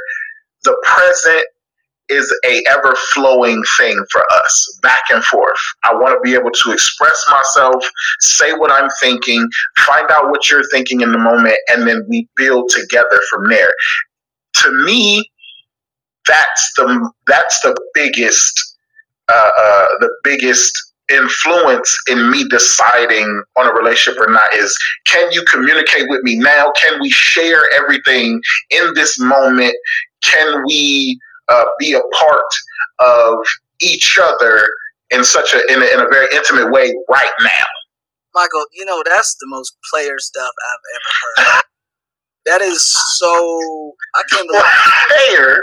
[0.64, 1.46] the present
[2.08, 5.56] is a ever flowing thing for us, back and forth.
[5.84, 7.84] I want to be able to express myself,
[8.20, 9.46] say what I'm thinking,
[9.78, 13.72] find out what you're thinking in the moment, and then we build together from there.
[14.62, 15.28] To me,
[16.26, 18.76] that's the that's the biggest
[19.28, 20.72] uh, uh, the biggest
[21.10, 26.36] influence in me deciding on a relationship or not is can you communicate with me
[26.36, 28.40] now can we share everything
[28.70, 29.74] in this moment
[30.22, 31.18] can we
[31.48, 32.44] uh, be a part
[33.00, 33.38] of
[33.80, 34.68] each other
[35.10, 37.66] in such a in, a in a very intimate way right now
[38.34, 41.62] michael you know that's the most player stuff i've ever heard
[42.46, 42.82] that is
[43.18, 44.64] so i can't believe
[45.08, 45.62] player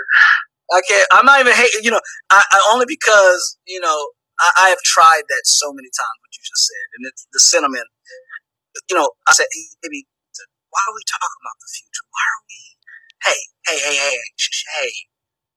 [0.74, 1.08] I can't.
[1.12, 1.84] I'm not even hating.
[1.84, 4.10] You know, I, I only because you know
[4.40, 6.18] I, I, have tried that so many times.
[6.22, 7.86] What you just said, and it's the sentiment.
[8.90, 10.08] You know, I said, hey, maybe
[10.70, 12.06] why are we talking about the future?
[12.12, 12.60] Why are we?
[13.24, 14.20] Hey, hey, hey, hey,
[14.82, 14.92] hey!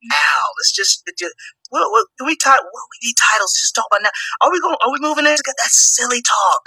[0.02, 1.02] Now let's just.
[1.18, 1.34] just
[1.70, 2.64] what, what, do we title?
[2.64, 3.52] What we need titles?
[3.52, 4.14] Just talk about now.
[4.40, 4.76] Are we going?
[4.84, 5.36] Are we moving in?
[5.36, 6.62] That silly talk.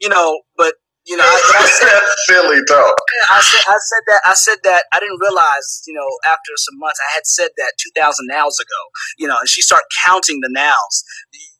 [0.00, 0.74] You know, but
[1.06, 2.96] you know, I, I said, silly talk.
[3.30, 4.20] I said, I said that.
[4.24, 4.84] I said that.
[4.92, 8.58] I didn't realize, you know, after some months, I had said that two thousand nows
[8.58, 8.80] ago.
[9.18, 11.04] You know, and she started counting the nows.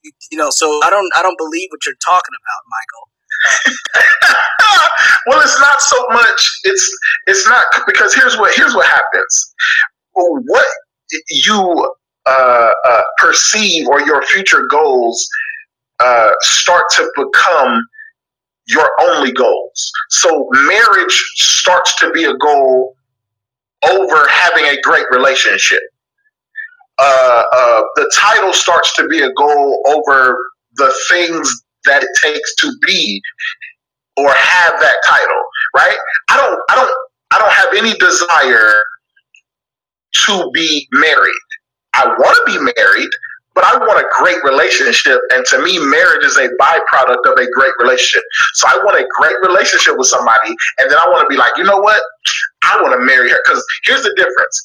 [0.03, 3.05] You, you know, so I don't, I don't believe what you're talking about, Michael.
[5.27, 6.61] well, it's not so much.
[6.65, 9.55] It's, it's not because here's what, here's what happens.
[10.13, 10.67] What
[11.31, 11.95] you
[12.27, 15.29] uh, uh, perceive or your future goals
[16.01, 17.87] uh, start to become
[18.67, 19.93] your only goals.
[20.11, 22.97] So marriage starts to be a goal
[23.83, 25.81] over having a great relationship.
[26.99, 30.37] Uh, uh, the title starts to be a goal over
[30.77, 33.21] the things that it takes to be
[34.17, 35.43] or have that title,
[35.77, 35.97] right?
[36.31, 36.97] I don't, I don't,
[37.33, 38.81] I don't have any desire
[40.27, 41.43] to be married.
[41.95, 43.11] I want to be married,
[43.55, 45.21] but I want a great relationship.
[45.31, 48.23] And to me, marriage is a byproduct of a great relationship.
[48.55, 50.51] So I want a great relationship with somebody.
[50.79, 52.03] And then I want to be like, you know what?
[52.63, 53.39] I want to marry her.
[53.45, 54.63] Because here's the difference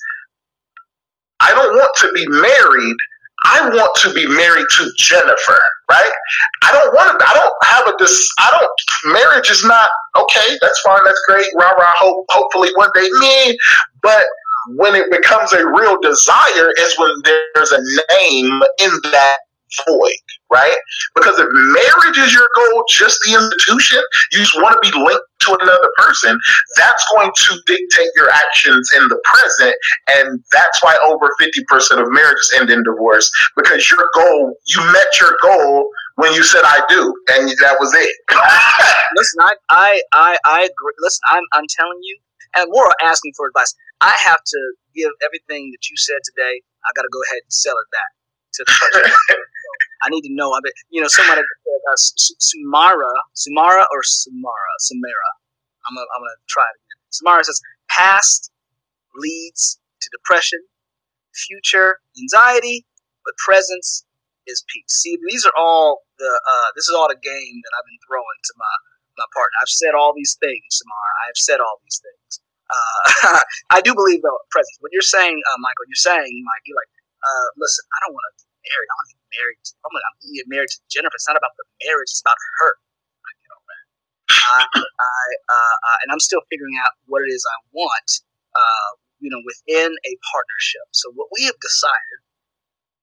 [1.40, 2.98] I don't want to be married.
[3.46, 6.12] I want to be married to Jennifer, right?
[6.64, 7.26] I don't want to.
[7.26, 8.30] I don't have a dis.
[8.38, 9.14] I don't.
[9.14, 10.58] Marriage is not okay.
[10.62, 11.04] That's fine.
[11.06, 11.48] That's great.
[11.56, 11.94] Rah rah.
[11.96, 12.26] Hope.
[12.30, 13.58] Hopefully one day, me.
[14.04, 14.26] But
[14.76, 17.82] when it becomes a real desire is when there's a
[18.20, 19.38] name in that
[19.88, 20.78] void, right?
[21.16, 24.00] Because if marriage is your goal, just the institution,
[24.32, 26.38] you just want to be linked to another person,
[26.76, 29.76] that's going to dictate your actions in the present.
[30.18, 35.08] And that's why over 50% of marriages end in divorce because your goal, you met
[35.20, 38.16] your goal when you said I do, and that was it.
[39.16, 40.94] Listen, I, I, I, I agree.
[41.00, 42.20] Listen, I'm, I'm telling you,
[42.56, 43.74] and more asking for advice.
[44.02, 44.60] I have to
[44.96, 46.62] give everything that you said today.
[46.86, 48.12] I got to go ahead and sell it back
[48.54, 49.38] to the person.
[50.04, 50.54] I need to know.
[50.54, 52.00] I mean, you know, somebody said uh,
[52.40, 55.30] Sumara, Sumara or Sumara, Sumera.
[55.88, 57.00] I'm gonna, I'm gonna try it again.
[57.12, 58.52] Sumara says past
[59.16, 60.60] leads to depression,
[61.36, 62.86] future anxiety,
[63.26, 64.06] but presence
[64.48, 64.88] is peace.
[64.88, 66.30] See, these are all the.
[66.30, 68.76] Uh, this is all the game that I've been throwing to my
[69.20, 69.56] my partner.
[69.60, 71.12] I've said all these things, Samara.
[71.28, 72.32] I've said all these things.
[72.70, 73.42] Uh,
[73.76, 74.78] I do believe though presence.
[74.80, 78.26] What you're saying, uh, Michael, you're saying, Mike, you're like, uh, listen, I don't want
[78.32, 78.88] to get married.
[78.88, 79.60] I want to get married.
[79.60, 81.18] To, I'm going to get married to Jennifer.
[81.20, 82.10] It's not about the marriage.
[82.16, 82.72] It's about her.
[82.80, 83.86] I get all that.
[84.30, 88.10] I, I uh, uh, and I'm still figuring out what it is I want.
[88.56, 88.90] Uh,
[89.20, 90.88] you know, within a partnership.
[90.96, 92.18] So what we have decided,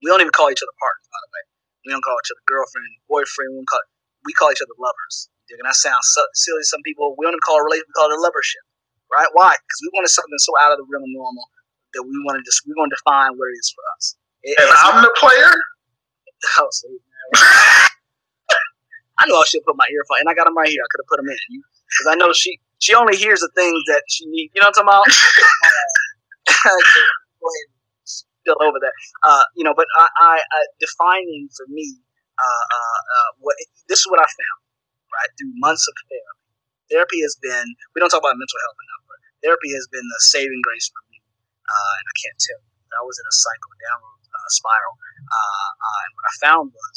[0.01, 1.45] we don't even call each other partners, by the way.
[1.85, 3.53] We don't call each other girlfriend, boyfriend.
[3.53, 3.85] We don't call
[4.27, 5.31] we call each other lovers.
[5.49, 6.67] You're gonna sound so silly.
[6.67, 7.89] Some people we don't even call it a relationship.
[7.95, 8.67] We call it a lovership
[9.13, 9.29] right?
[9.33, 9.55] Why?
[9.55, 11.47] Because we wanted something so out of the realm of normal
[11.95, 14.17] that we want to just we want to define what it is for us.
[14.43, 15.51] It, and I'm the player.
[16.61, 16.69] Oh,
[19.19, 20.79] I know I should put my earphone, and I got them right here.
[20.85, 23.81] I could have put them in because I know she she only hears the things
[23.89, 24.53] that she needs.
[24.55, 25.09] You know what I'm talking about?
[27.41, 27.69] Go ahead,
[28.05, 28.93] Still over that,
[29.25, 29.73] uh, you know.
[29.75, 31.97] But I, I, I defining for me,
[32.37, 33.57] uh, uh, uh what
[33.89, 34.61] this is what I found
[35.13, 36.47] right through months of therapy.
[36.93, 37.67] Therapy has been
[37.97, 41.03] we don't talk about mental health enough but therapy has been the saving grace for
[41.11, 42.73] me and i can't tell you.
[42.97, 44.17] I was in a cycle downward
[44.55, 44.95] spiral.
[44.97, 46.95] And what i found was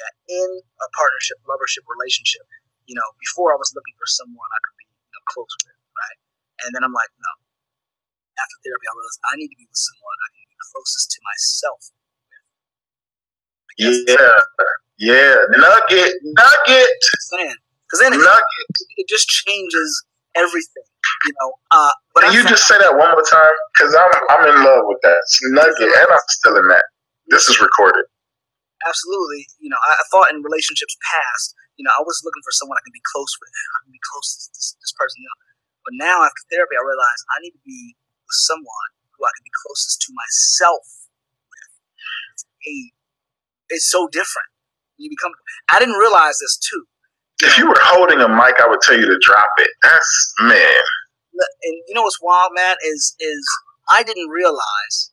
[0.00, 2.44] that in a partnership lovership relationship
[2.84, 5.76] you know before i was looking for someone i could be you know, close with
[5.96, 6.18] right?
[6.66, 7.32] And then i'm like no.
[8.36, 11.18] After therapy i realized i need to be with someone i can be closest to
[11.24, 11.80] myself
[13.80, 14.32] yeah
[14.98, 17.00] yeah nugget nugget
[17.32, 17.56] saying
[17.90, 19.90] because then it, it, just changes
[20.38, 20.86] everything.
[21.26, 23.56] You know, uh, but Can you just say that one more time?
[23.74, 25.18] Because I'm I'm in love with that
[25.50, 26.86] nugget, and I'm still in that.
[27.34, 28.06] This is recorded.
[28.86, 29.50] Absolutely.
[29.58, 32.78] You know, I, I thought in relationships past, you know, I was looking for someone
[32.78, 33.50] I can be close with.
[33.50, 35.18] I can be close to this, this person.
[35.20, 35.38] You know.
[35.82, 39.44] But now after therapy, I realized I need to be with someone who I can
[39.44, 40.86] be closest to myself
[41.50, 41.70] with.
[42.62, 42.94] Hey,
[43.70, 44.48] it's so different.
[44.98, 45.32] You become.
[45.70, 46.84] I didn't realize this too.
[47.42, 49.70] If you were holding a mic, I would tell you to drop it.
[49.82, 50.82] That's man.
[51.62, 53.42] And you know what's wild, man, is is
[53.88, 55.10] I didn't realize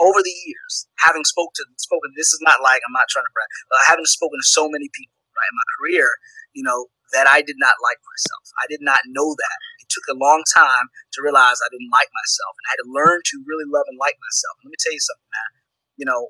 [0.00, 2.12] over the years, having spoke to spoken.
[2.16, 4.86] This is not like I'm not trying to brag, but having spoken to so many
[4.94, 6.06] people, right, in my career,
[6.54, 8.44] you know, that I did not like myself.
[8.62, 9.58] I did not know that.
[9.82, 12.90] It took a long time to realize I didn't like myself, and I had to
[12.94, 14.54] learn to really love and like myself.
[14.62, 15.50] Let me tell you something, man.
[15.98, 16.22] You know,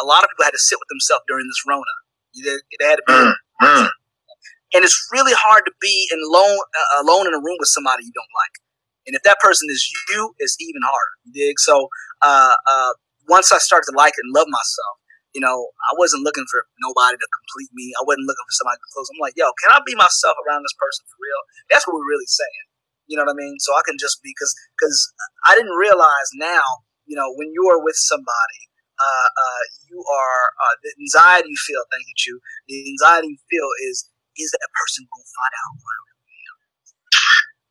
[0.00, 1.96] a lot of people had to sit with themselves during this Rona.
[2.32, 3.12] They, they had to be.
[3.12, 3.88] Mm, mm.
[4.72, 8.08] And it's really hard to be in alone, uh, alone in a room with somebody
[8.08, 8.56] you don't like.
[9.06, 11.14] And if that person is you, it's even harder.
[11.28, 11.58] You dig?
[11.58, 11.88] So
[12.22, 12.92] uh, uh,
[13.28, 14.94] once I started to like and love myself,
[15.34, 17.92] you know, I wasn't looking for nobody to complete me.
[17.96, 19.08] I wasn't looking for somebody to close.
[19.08, 21.40] I'm like, yo, can I be myself around this person for real?
[21.72, 22.64] That's what we're really saying.
[23.08, 23.56] You know what I mean?
[23.60, 24.96] So I can just be because because
[25.48, 28.60] I didn't realize now, you know, when you're with somebody,
[29.02, 31.82] uh, uh, you are uh, the anxiety you feel.
[31.90, 32.34] Thank you, Chu.
[32.68, 34.06] The anxiety you feel is
[34.38, 35.96] is that person gonna find out who I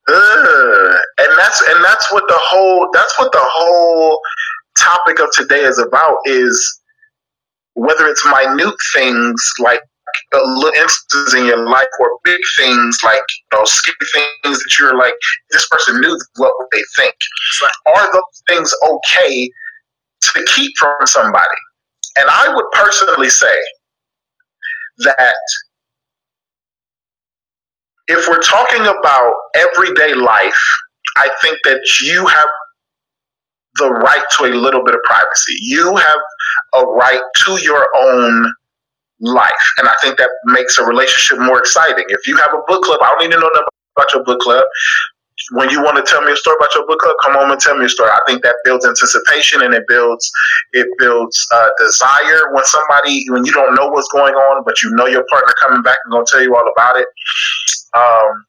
[0.09, 0.97] Ugh.
[1.19, 4.19] and that's and that's what the whole that's what the whole
[4.77, 6.82] topic of today is about is
[7.75, 9.82] whether it's minute things like
[10.34, 13.21] uh, little instances in your life or big things like
[13.51, 13.95] you know scary
[14.43, 15.13] things that you're like
[15.51, 17.15] this person knew what would they think
[17.61, 17.95] Right.
[17.95, 19.49] are those things okay
[20.22, 21.45] to keep from somebody
[22.17, 23.59] and i would personally say
[24.99, 25.36] that
[28.11, 30.61] if we're talking about everyday life,
[31.17, 32.49] I think that you have
[33.76, 35.53] the right to a little bit of privacy.
[35.61, 36.19] You have
[36.76, 38.53] a right to your own
[39.22, 39.72] life.
[39.78, 42.03] And I think that makes a relationship more exciting.
[42.09, 43.63] If you have a book club, I don't need to know nothing
[43.95, 44.65] about your book club.
[45.52, 47.60] When you want to tell me a story about your book club, come home and
[47.60, 48.10] tell me a story.
[48.10, 50.32] I think that builds anticipation and it builds
[50.74, 52.54] it builds uh, desire.
[52.54, 55.82] When somebody when you don't know what's going on, but you know your partner coming
[55.82, 57.08] back and gonna tell you all about it.
[57.93, 58.45] Um,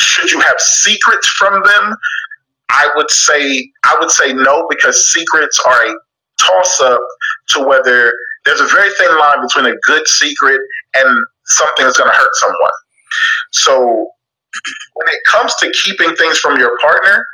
[0.00, 1.96] should you have secrets from them?
[2.70, 5.94] I would say I would say no because secrets are a
[6.40, 7.00] toss up
[7.50, 8.14] to whether
[8.44, 10.60] there's a very thin line between a good secret
[10.94, 12.70] and something that's going to hurt someone.
[13.52, 14.10] So
[14.94, 17.26] when it comes to keeping things from your partner,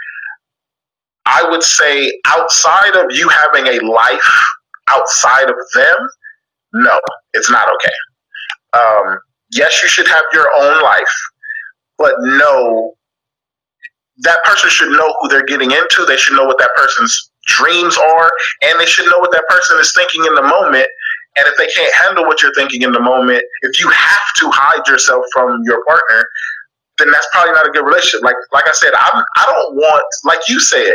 [1.27, 4.47] I would say outside of you having a life
[4.91, 6.09] outside of them,
[6.73, 7.01] no,
[7.35, 7.93] it's not okay.
[8.73, 9.19] Um,
[9.53, 11.15] yes, you should have your own life,
[11.99, 12.95] but no,
[14.19, 16.05] that person should know who they're getting into.
[16.07, 18.31] They should know what that person's dreams are,
[18.63, 20.87] and they should know what that person is thinking in the moment.
[21.37, 24.51] And if they can't handle what you're thinking in the moment, if you have to
[24.51, 26.25] hide yourself from your partner,
[27.01, 28.23] then that's probably not a good relationship.
[28.23, 30.95] Like like I said, I'm I don't want like you said,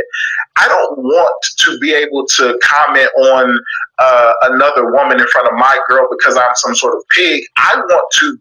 [0.56, 3.60] I don't want to be able to comment on
[4.00, 7.44] uh, another woman in front of my girl because I'm some sort of pig.
[7.58, 8.40] I want to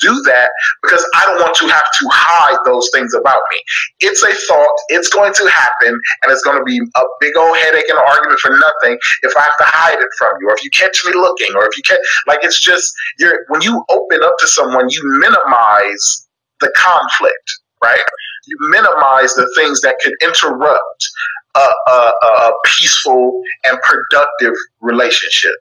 [0.00, 0.50] do that
[0.82, 3.62] because I don't want to have to hide those things about me.
[4.00, 5.88] It's a thought, it's going to happen,
[6.22, 9.36] and it's going to be a big old headache and an argument for nothing if
[9.36, 11.76] I have to hide it from you, or if you catch me looking, or if
[11.76, 16.25] you catch like it's just you're when you open up to someone, you minimize
[16.60, 17.48] the conflict,
[17.82, 18.02] right?
[18.46, 21.08] You minimize the things that could interrupt
[21.56, 25.56] a, a, a peaceful and productive relationship.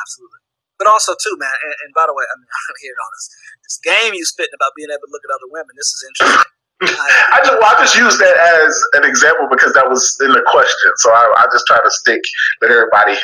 [0.00, 0.40] Absolutely.
[0.78, 1.54] But also too, man.
[1.62, 3.26] And, and by the way, I mean, I'm hearing all this
[3.62, 5.72] this game you spitting about being able to look at other women.
[5.78, 6.50] This is interesting.
[6.82, 10.42] I just, well, I just used that as an example because that was in the
[10.50, 10.90] question.
[10.98, 12.22] So I, I just try to stick
[12.60, 13.14] with everybody.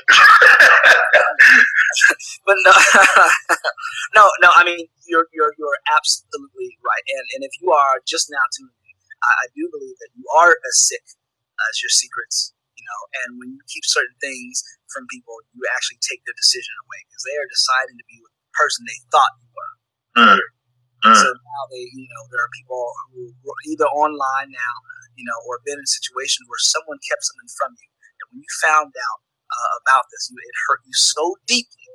[2.46, 2.70] but no,
[4.14, 4.48] no, no.
[4.54, 7.04] I mean, you're you're you're absolutely right.
[7.18, 8.96] And and if you are just now tuning in,
[9.26, 11.02] I, I do believe that you are as sick
[11.70, 12.54] as your secrets.
[12.78, 14.62] You know, and when you keep certain things
[14.94, 18.30] from people, you actually take their decision away because they are deciding to be with
[18.38, 19.72] the person they thought you were.
[20.14, 20.38] Mm.
[21.06, 21.14] Mm.
[21.14, 22.82] So now they, you know, there are people
[23.14, 24.74] who are either online now,
[25.14, 27.88] you know, or been in a situation where someone kept something from you,
[28.18, 31.86] and when you found out uh, about this, you, it hurt you so deeply.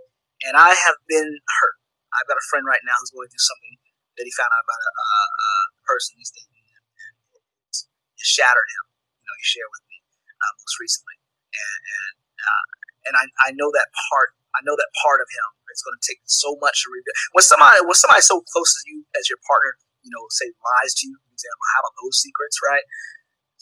[0.48, 1.78] And I have been hurt.
[2.16, 3.76] I've got a friend right now who's going through something
[4.20, 8.86] that he found out about a, uh, uh, person he's dating, and it shattered him.
[9.20, 11.18] You know, he shared with me uh, most recently,
[11.52, 12.64] and and, uh,
[13.10, 14.36] and I, I know that part.
[14.54, 15.50] I know that part of him.
[15.74, 17.18] It's going to take so much to rebuild.
[17.34, 20.94] When somebody when somebody so close to you as your partner, you know, say lies
[21.02, 21.18] to you.
[21.18, 22.86] For example, how about those secrets, right?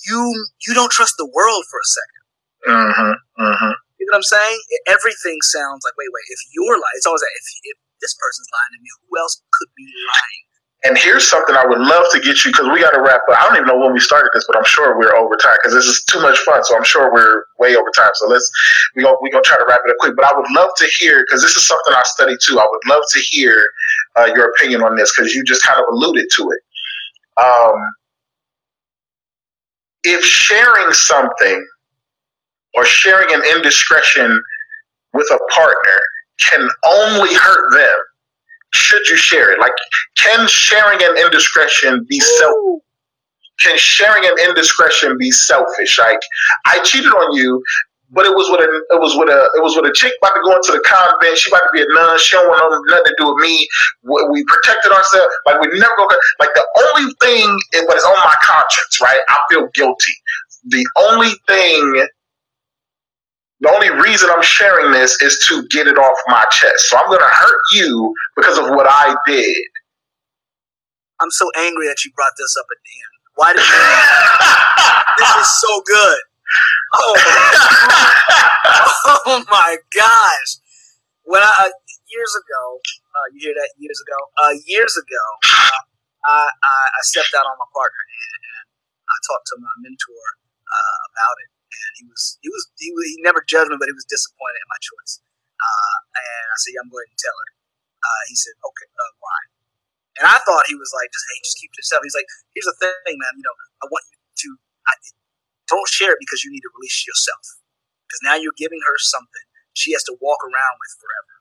[0.04, 0.20] You
[0.68, 2.22] you don't trust the world for a 2nd
[2.62, 3.14] Mm-hmm.
[3.42, 3.74] Mm-hmm.
[3.98, 4.60] You know what I'm saying?
[4.86, 6.28] Everything sounds like wait, wait.
[6.30, 9.42] If you're lying, it's always that if, if this person's lying to me, who else
[9.54, 10.44] could be lying?
[10.84, 13.38] And here's something I would love to get you because we got to wrap up.
[13.38, 15.76] I don't even know when we started this, but I'm sure we're over time because
[15.76, 16.64] this is too much fun.
[16.64, 18.10] So I'm sure we're way over time.
[18.16, 18.50] So let's
[18.96, 20.16] we go we gonna try to wrap it up quick.
[20.16, 22.60] But I would love to hear because this is something I study too.
[22.60, 23.64] I would love to hear
[24.18, 26.60] uh, your opinion on this because you just kind of alluded to it.
[27.44, 27.76] Um,
[30.04, 31.68] if sharing something
[32.74, 34.42] or sharing an indiscretion
[35.14, 36.00] with a partner
[36.40, 38.00] can only hurt them
[38.74, 39.60] should you share it?
[39.60, 39.74] Like,
[40.18, 42.56] can sharing an indiscretion be self?
[43.60, 46.00] Can sharing an indiscretion be selfish?
[46.00, 46.20] Like,
[46.66, 47.62] I cheated on you,
[48.12, 50.36] but it was with a it was with a it was with a chick about
[50.36, 51.38] to go into the convent.
[51.38, 52.20] She about to be a nun.
[52.20, 52.60] She don't want
[52.90, 53.68] nothing to do with me.
[54.04, 55.32] We protected ourselves.
[55.46, 56.08] Like we never go.
[56.40, 57.48] Like the only thing,
[57.88, 59.22] but it's on my conscience, right?
[59.30, 60.16] I feel guilty.
[60.68, 62.08] The only thing
[63.62, 66.90] the only reason I'm sharing this is to get it off my chest.
[66.90, 69.68] So I'm going to hurt you because of what I did.
[71.22, 73.14] I'm so angry that you brought this up at the end.
[73.38, 73.70] Why did you?
[75.22, 76.22] this is so good.
[76.94, 77.16] Oh,
[79.30, 80.50] oh my gosh!
[81.24, 81.72] When I uh,
[82.10, 82.64] years ago,
[83.14, 84.18] uh, you hear that years ago?
[84.36, 85.80] Uh, years ago, uh,
[86.26, 88.68] I, I, I stepped out on my partner and, and
[89.08, 90.26] I talked to my mentor
[90.68, 93.96] uh, about it and he was he was he, he never judged me, but he
[93.96, 95.24] was disappointed in my choice.
[95.62, 97.50] Uh, and I said, yeah, I'm going to tell her.
[98.02, 99.40] Uh, he said, okay, uh, why?
[100.20, 102.02] And I thought he was like, just hey, just keep it to yourself.
[102.02, 103.34] He's like, here's the thing, man.
[103.38, 104.50] You know, I want you to
[104.90, 104.94] I,
[105.70, 107.62] don't share it because you need to release yourself.
[108.10, 111.34] Because now you're giving her something she has to walk around with forever.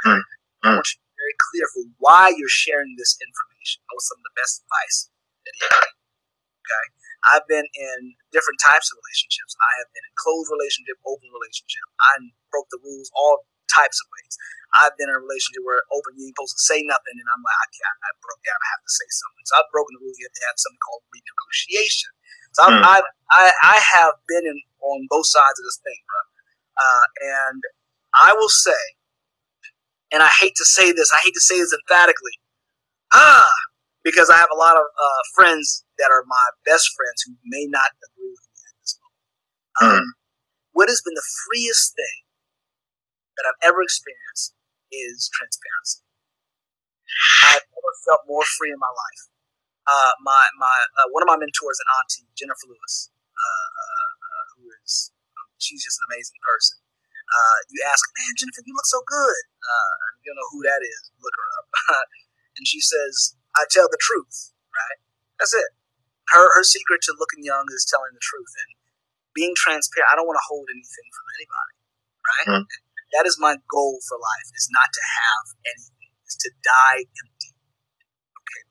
[0.00, 0.18] Okay?
[0.18, 0.24] Mm.
[0.64, 3.84] I want you to be very clear for why you're sharing this information.
[3.84, 4.98] That was some of the best advice
[5.44, 5.92] that he had.
[6.64, 6.84] Okay.
[7.28, 7.98] I've been in
[8.32, 9.52] different types of relationships.
[9.60, 11.84] I have been in closed relationship, open relationship.
[12.00, 14.34] I broke the rules all types of ways.
[14.76, 17.40] I've been in a relationship where open you ain't supposed to say nothing, and I'm
[17.40, 17.66] like, I.
[18.04, 18.56] I broke down.
[18.56, 19.44] I have to say something.
[19.48, 20.16] So I've broken the rules.
[20.16, 22.10] You have to have something called renegotiation.
[22.56, 22.84] So I've, mm.
[22.84, 26.20] I've I, I have been in on both sides of this thing, bro.
[26.78, 27.60] Uh, and
[28.16, 28.82] I will say,
[30.12, 32.36] and I hate to say this, I hate to say this emphatically.
[33.12, 33.48] Ah,
[34.08, 37.68] because I have a lot of uh, friends that are my best friends who may
[37.68, 39.20] not agree with me at this moment.
[39.76, 40.08] Um, mm.
[40.72, 42.24] What has been the freest thing
[43.36, 44.56] that I've ever experienced
[44.88, 46.08] is transparency.
[47.52, 49.22] I've never felt more free in my life.
[49.88, 54.44] Uh, my my uh, one of my mentors, and auntie, Jennifer Lewis, uh, uh, uh
[54.56, 56.76] who is um, she's just an amazing person.
[57.28, 59.44] Uh, you ask, man, Jennifer, you look so good.
[60.24, 61.12] you don't know who that is.
[61.20, 61.66] Look her up.
[62.56, 64.98] and she says, I tell the truth, right?
[65.40, 65.70] That's it.
[66.34, 68.70] Her her secret to looking young is telling the truth and
[69.32, 70.10] being transparent.
[70.12, 71.74] I don't want to hold anything from anybody,
[72.28, 72.48] right?
[72.52, 72.64] Mm.
[73.16, 77.52] That is my goal for life: is not to have anything, is to die empty.
[78.36, 78.62] Okay,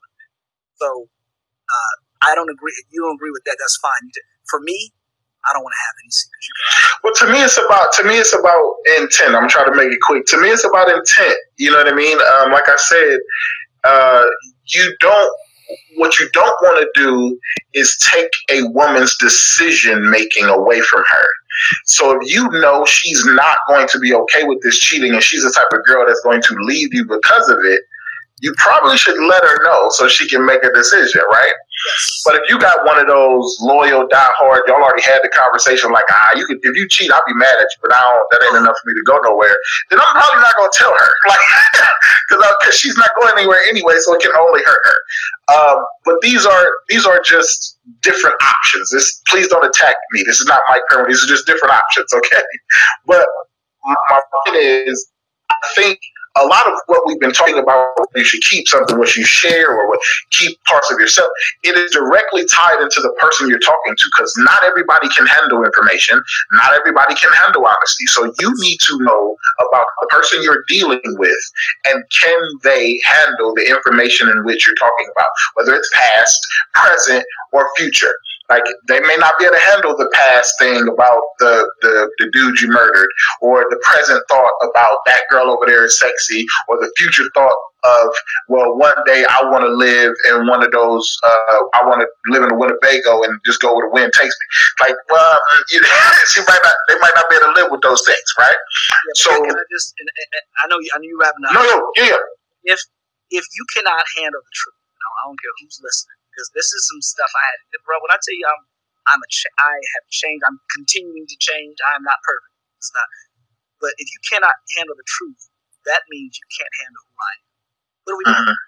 [0.78, 1.10] so
[1.66, 1.94] uh,
[2.30, 2.74] I don't agree.
[2.78, 4.06] If you don't agree with that, that's fine.
[4.46, 4.94] For me,
[5.46, 6.48] I don't want to have any secrets.
[7.02, 8.62] Well, to me, it's about to me, it's about
[8.98, 9.34] intent.
[9.34, 10.26] I'm trying to make it quick.
[10.26, 11.38] To me, it's about intent.
[11.56, 12.18] You know what I mean?
[12.18, 13.18] Um, like I said,
[13.84, 14.26] uh,
[14.74, 15.32] you don't
[15.96, 17.38] what you don't want to do
[17.74, 21.28] is take a woman's decision making away from her.
[21.84, 25.42] So if you know she's not going to be okay with this cheating and she's
[25.42, 27.82] the type of girl that's going to leave you because of it,
[28.40, 31.52] you probably should let her know so she can make a decision, right?
[31.52, 32.22] Yes.
[32.24, 35.90] But if you got one of those loyal, die hard, y'all already had the conversation
[35.90, 38.26] like, ah, you could if you cheat, I'll be mad at you, but I don't,
[38.30, 39.56] that ain't enough for me to go nowhere.
[39.90, 41.40] Then I'm probably not gonna tell her, like,
[42.28, 44.98] because she's not going anywhere anyway, so it can only hurt her.
[45.54, 48.90] Um, but these are these are just different options.
[48.90, 50.22] This please don't attack me.
[50.22, 51.08] This is not my Perry.
[51.08, 52.42] These are just different options, okay?
[53.06, 53.26] But
[53.84, 55.10] my point is,
[55.50, 55.98] I think
[56.38, 59.70] a lot of what we've been talking about, you should keep something, what you share,
[59.70, 61.28] or what keep parts of yourself,
[61.62, 65.64] it is directly tied into the person you're talking to because not everybody can handle
[65.64, 66.22] information.
[66.52, 68.06] Not everybody can handle honesty.
[68.06, 69.36] So you need to know
[69.68, 71.38] about the person you're dealing with
[71.86, 76.40] and can they handle the information in which you're talking about, whether it's past,
[76.74, 78.14] present, or future.
[78.48, 82.30] Like they may not be able to handle the past thing about the, the, the
[82.32, 83.08] dude you murdered,
[83.42, 87.56] or the present thought about that girl over there is sexy, or the future thought
[87.84, 88.08] of
[88.48, 91.06] well, one day I want to live in one of those.
[91.22, 94.34] Uh, I want to live in a Winnebago and just go where the wind takes
[94.34, 94.46] me.
[94.88, 95.80] Like, well, mm, you
[96.32, 96.74] she might not.
[96.88, 98.56] They might not be able to live with those things, right?
[98.56, 99.94] Yeah, so can I just?
[100.58, 100.80] I know.
[100.80, 101.54] I know you wrapping up.
[101.54, 102.16] No, no, yeah.
[102.64, 102.80] If
[103.30, 106.86] if you cannot handle the truth, no, I don't care who's listening because this is
[106.86, 107.58] some stuff I had.
[107.82, 108.62] Bro, when I tell you I'm
[109.10, 110.46] I'm a ch- I have changed.
[110.46, 111.74] I'm continuing to change.
[111.90, 112.54] I'm not perfect.
[112.78, 113.10] It's not.
[113.82, 115.50] But if you cannot handle the truth,
[115.90, 117.46] that means you can't handle who I am.
[118.06, 118.46] What are we doing?
[118.54, 118.58] Mhm.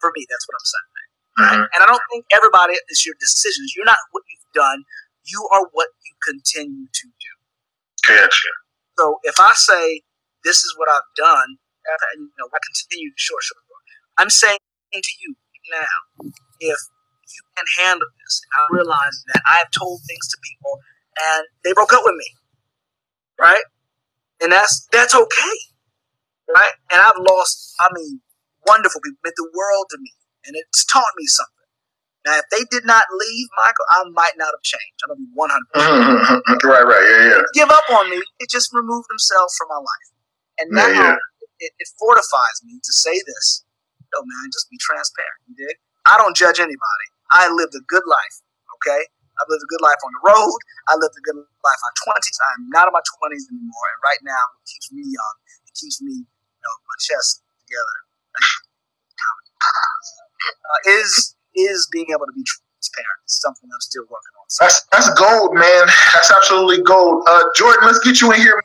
[0.00, 0.90] For me, that's what I'm saying.
[1.38, 1.68] Mhm.
[1.74, 3.74] And I don't think everybody is your decisions.
[3.74, 4.84] You're not what you've done.
[5.24, 7.32] You are what you continue to do.
[8.06, 8.48] Gotcha.
[8.98, 10.02] So if I say
[10.44, 13.12] this is what I've done, and, you know, I continue.
[13.16, 13.76] Sure, sure, sure.
[14.18, 14.58] I'm saying
[14.92, 15.36] to you
[15.70, 15.86] now,
[16.60, 16.78] if
[17.34, 20.74] you can handle this, and I realize that I have told things to people
[21.18, 22.28] and they broke up with me,
[23.40, 23.64] right?
[24.42, 25.56] And that's that's okay,
[26.48, 26.74] right?
[26.92, 27.74] And I've lost.
[27.80, 28.20] I mean,
[28.66, 30.12] wonderful people meant the world to me,
[30.46, 31.52] and it's taught me something.
[32.26, 35.00] Now, if they did not leave, Michael, I might not have changed.
[35.04, 35.64] I'm gonna be 100.
[35.74, 36.64] Mhm.
[36.68, 37.42] right, right, yeah, yeah.
[37.54, 38.22] give up on me.
[38.40, 40.08] It just removed themselves from my life.
[40.60, 41.16] And now Yeah, yeah.
[41.60, 43.64] It, it fortifies me to say this.
[44.12, 45.40] Yo, man, just be transparent.
[45.48, 45.76] You dig?
[46.06, 47.06] I don't judge anybody.
[47.30, 48.36] I lived a good life.
[48.80, 49.02] Okay?
[49.40, 50.58] I lived a good life on the road.
[50.92, 52.36] I lived a good life on twenties.
[52.52, 53.86] I'm not in my twenties anymore.
[53.96, 55.36] And right now, it keeps me young.
[55.64, 57.96] It keeps me, you know, my chest together.
[60.44, 63.18] Uh, is is being able to be transparent.
[63.24, 64.46] It's something I'm still working on.
[64.48, 65.84] So, That's that's gold, man.
[66.14, 67.24] That's absolutely gold.
[67.28, 68.60] Uh, Jordan, let's get you in here.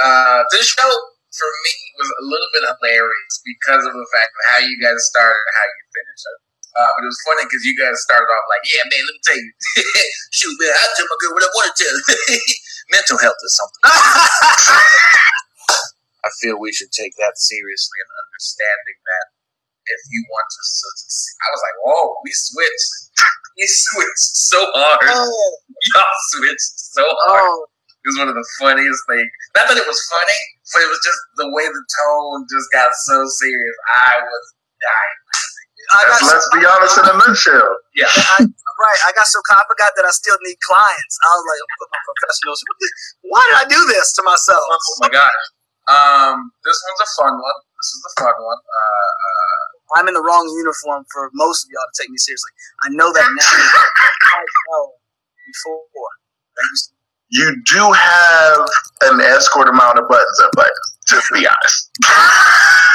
[0.00, 0.88] Uh, this show
[1.32, 4.98] for me was a little bit hilarious because of the fact of how you guys
[5.10, 6.38] started and how you finished it.
[6.78, 9.22] Uh, but it was funny because you guys started off like, "Yeah, man, let me
[9.26, 9.50] tell you,
[10.38, 11.98] shoot, man, I tell my girl what I want to tell
[12.94, 13.82] Mental health or something.
[16.22, 19.26] I feel we should take that seriously and understanding that
[19.90, 22.90] if you want to succeed, I was like, "Whoa, we switched,
[23.58, 25.58] we switched so hard, oh,
[25.94, 27.66] y'all switched so hard." oh,
[28.06, 29.30] It was one of the funniest things.
[29.58, 30.40] Not that it was funny,
[30.74, 33.76] but it was just the way the tone just got so serious.
[33.90, 34.44] I was
[34.78, 35.17] dying.
[35.88, 37.72] I got Let's be honest in a nutshell.
[37.96, 38.12] Yeah.
[38.12, 41.14] I, right, I got so I forgot that I still need clients.
[41.24, 42.60] I was like, put my professionals.
[43.24, 44.60] Why did I do this to myself?
[44.68, 45.44] Oh my gosh.
[45.88, 47.58] Um, this one's a fun one.
[47.80, 48.60] This is the fun one.
[48.60, 52.52] Uh, uh, I'm in the wrong uniform for most of y'all to take me seriously.
[52.84, 53.48] I know that now.
[54.36, 54.84] I know
[55.48, 56.12] before.
[57.30, 58.68] You do have
[59.02, 60.70] an escort amount of buttons up, but
[61.06, 61.90] just be honest.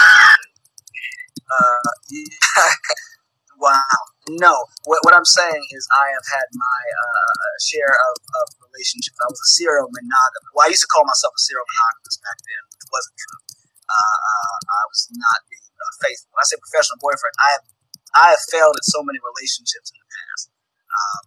[1.54, 1.90] Uh,
[3.62, 4.02] wow.
[4.40, 4.56] No,
[4.88, 9.20] what, what I'm saying is I have had my uh, share of, of relationships.
[9.20, 10.52] I was a serial monogamous.
[10.56, 13.42] Well, I used to call myself a serial monogamous back then, which wasn't true.
[13.84, 16.32] Uh, uh, I was not being uh, faithful.
[16.32, 17.66] When I say professional boyfriend, I have
[18.14, 21.24] I have failed at so many relationships in the past um,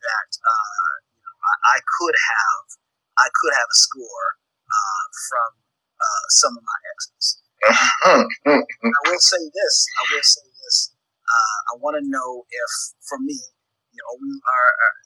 [0.00, 2.64] that uh, you know I, I could have
[3.20, 4.28] I could have a score
[5.28, 5.50] from
[6.32, 7.39] some of my exes.
[7.68, 9.74] I will say this.
[10.00, 10.92] I will say this.
[11.28, 12.72] Uh, I want to know if,
[13.06, 13.36] for me,
[13.92, 14.70] you know, we are.
[14.80, 14.96] Uh,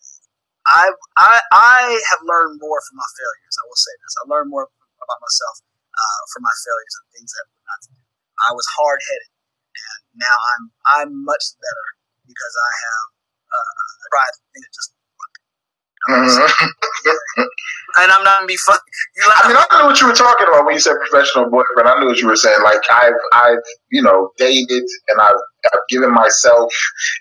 [0.65, 0.85] I
[1.19, 1.81] I I
[2.15, 3.55] have learned more from my failures.
[3.61, 4.15] I will say this.
[4.17, 5.57] I learned more about myself
[5.93, 8.03] uh, from my failures and things that not to do.
[8.49, 9.33] I was hard headed,
[9.77, 11.87] and now I'm I'm much better
[12.25, 13.07] because I have
[13.53, 13.73] uh,
[14.15, 14.94] tried things that just.
[17.97, 18.59] And I'm not gonna be.
[18.59, 21.87] You I mean, I knew what you were talking about when you said professional boyfriend.
[21.87, 22.59] I knew what you were saying.
[22.65, 25.39] Like I've, I've, you know, dated and I've,
[25.73, 26.75] I've given myself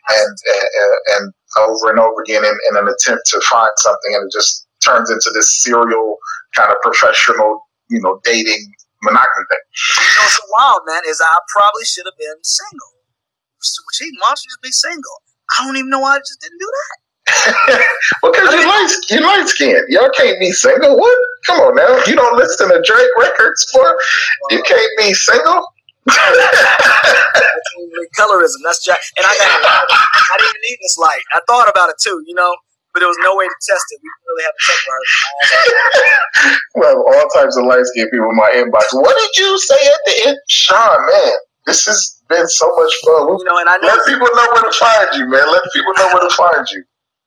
[0.09, 4.25] and and, and over and over again in, in an attempt to find something, and
[4.25, 6.17] it just turns into this serial
[6.55, 8.65] kind of professional, you know, dating
[9.03, 9.65] monogamy thing.
[9.93, 12.97] you know, what's wild, man, is I probably should have been single.
[13.61, 15.21] So, gee, why don't you just be single?
[15.53, 17.02] I don't even know why I just didn't do that.
[18.23, 19.85] because you light, you light skinned.
[19.89, 20.97] Y'all can't be single.
[20.97, 21.17] What?
[21.45, 22.03] Come on now.
[22.07, 23.95] You don't listen to Drake records for
[24.51, 25.67] you can't be single.
[28.17, 28.59] Colorism.
[28.63, 28.99] That's Jack.
[29.17, 29.63] And I got.
[29.63, 31.21] I didn't even need this light.
[31.33, 32.53] I thought about it too, you know,
[32.93, 33.99] but there was no way to test it.
[34.03, 35.03] We didn't really have to check for her.
[36.75, 38.93] well, all types of light skinned people in my inbox.
[38.93, 40.37] What did you say at the end?
[40.49, 41.33] Shaun, man,
[41.65, 43.39] this has been so much fun.
[43.39, 45.47] You know, and I know Let people know where to find you, man.
[45.51, 46.83] Let people know where to find you.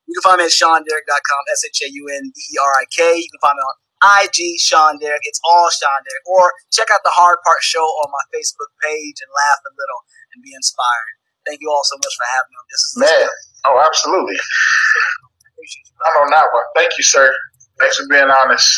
[0.07, 2.87] You can find me at ShaunDerik.com, S H A U N D E R I
[2.91, 3.19] K.
[3.19, 3.77] You can find me on
[4.23, 5.25] IG, Shaun Derik.
[5.25, 6.25] It's all Shaun Derik.
[6.29, 10.01] Or check out the Hard Part Show on my Facebook page and laugh a little
[10.35, 11.17] and be inspired.
[11.47, 12.83] Thank you all so much for having me on this.
[12.83, 13.29] Is Man.
[13.67, 14.37] Oh, absolutely.
[14.37, 15.99] appreciate you.
[16.07, 16.67] I'm on that one.
[16.77, 17.33] Thank you, sir.
[17.81, 18.69] Thanks for being honest.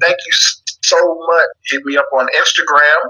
[0.00, 0.34] Thank you
[0.84, 0.98] so
[1.30, 1.48] much.
[1.70, 3.00] Hit me up on Instagram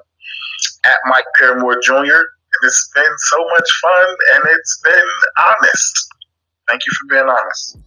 [0.84, 2.22] at Mike Paramore Jr.
[2.22, 6.07] And it's been so much fun and it's been honest.
[6.68, 7.78] Thank you for being honest.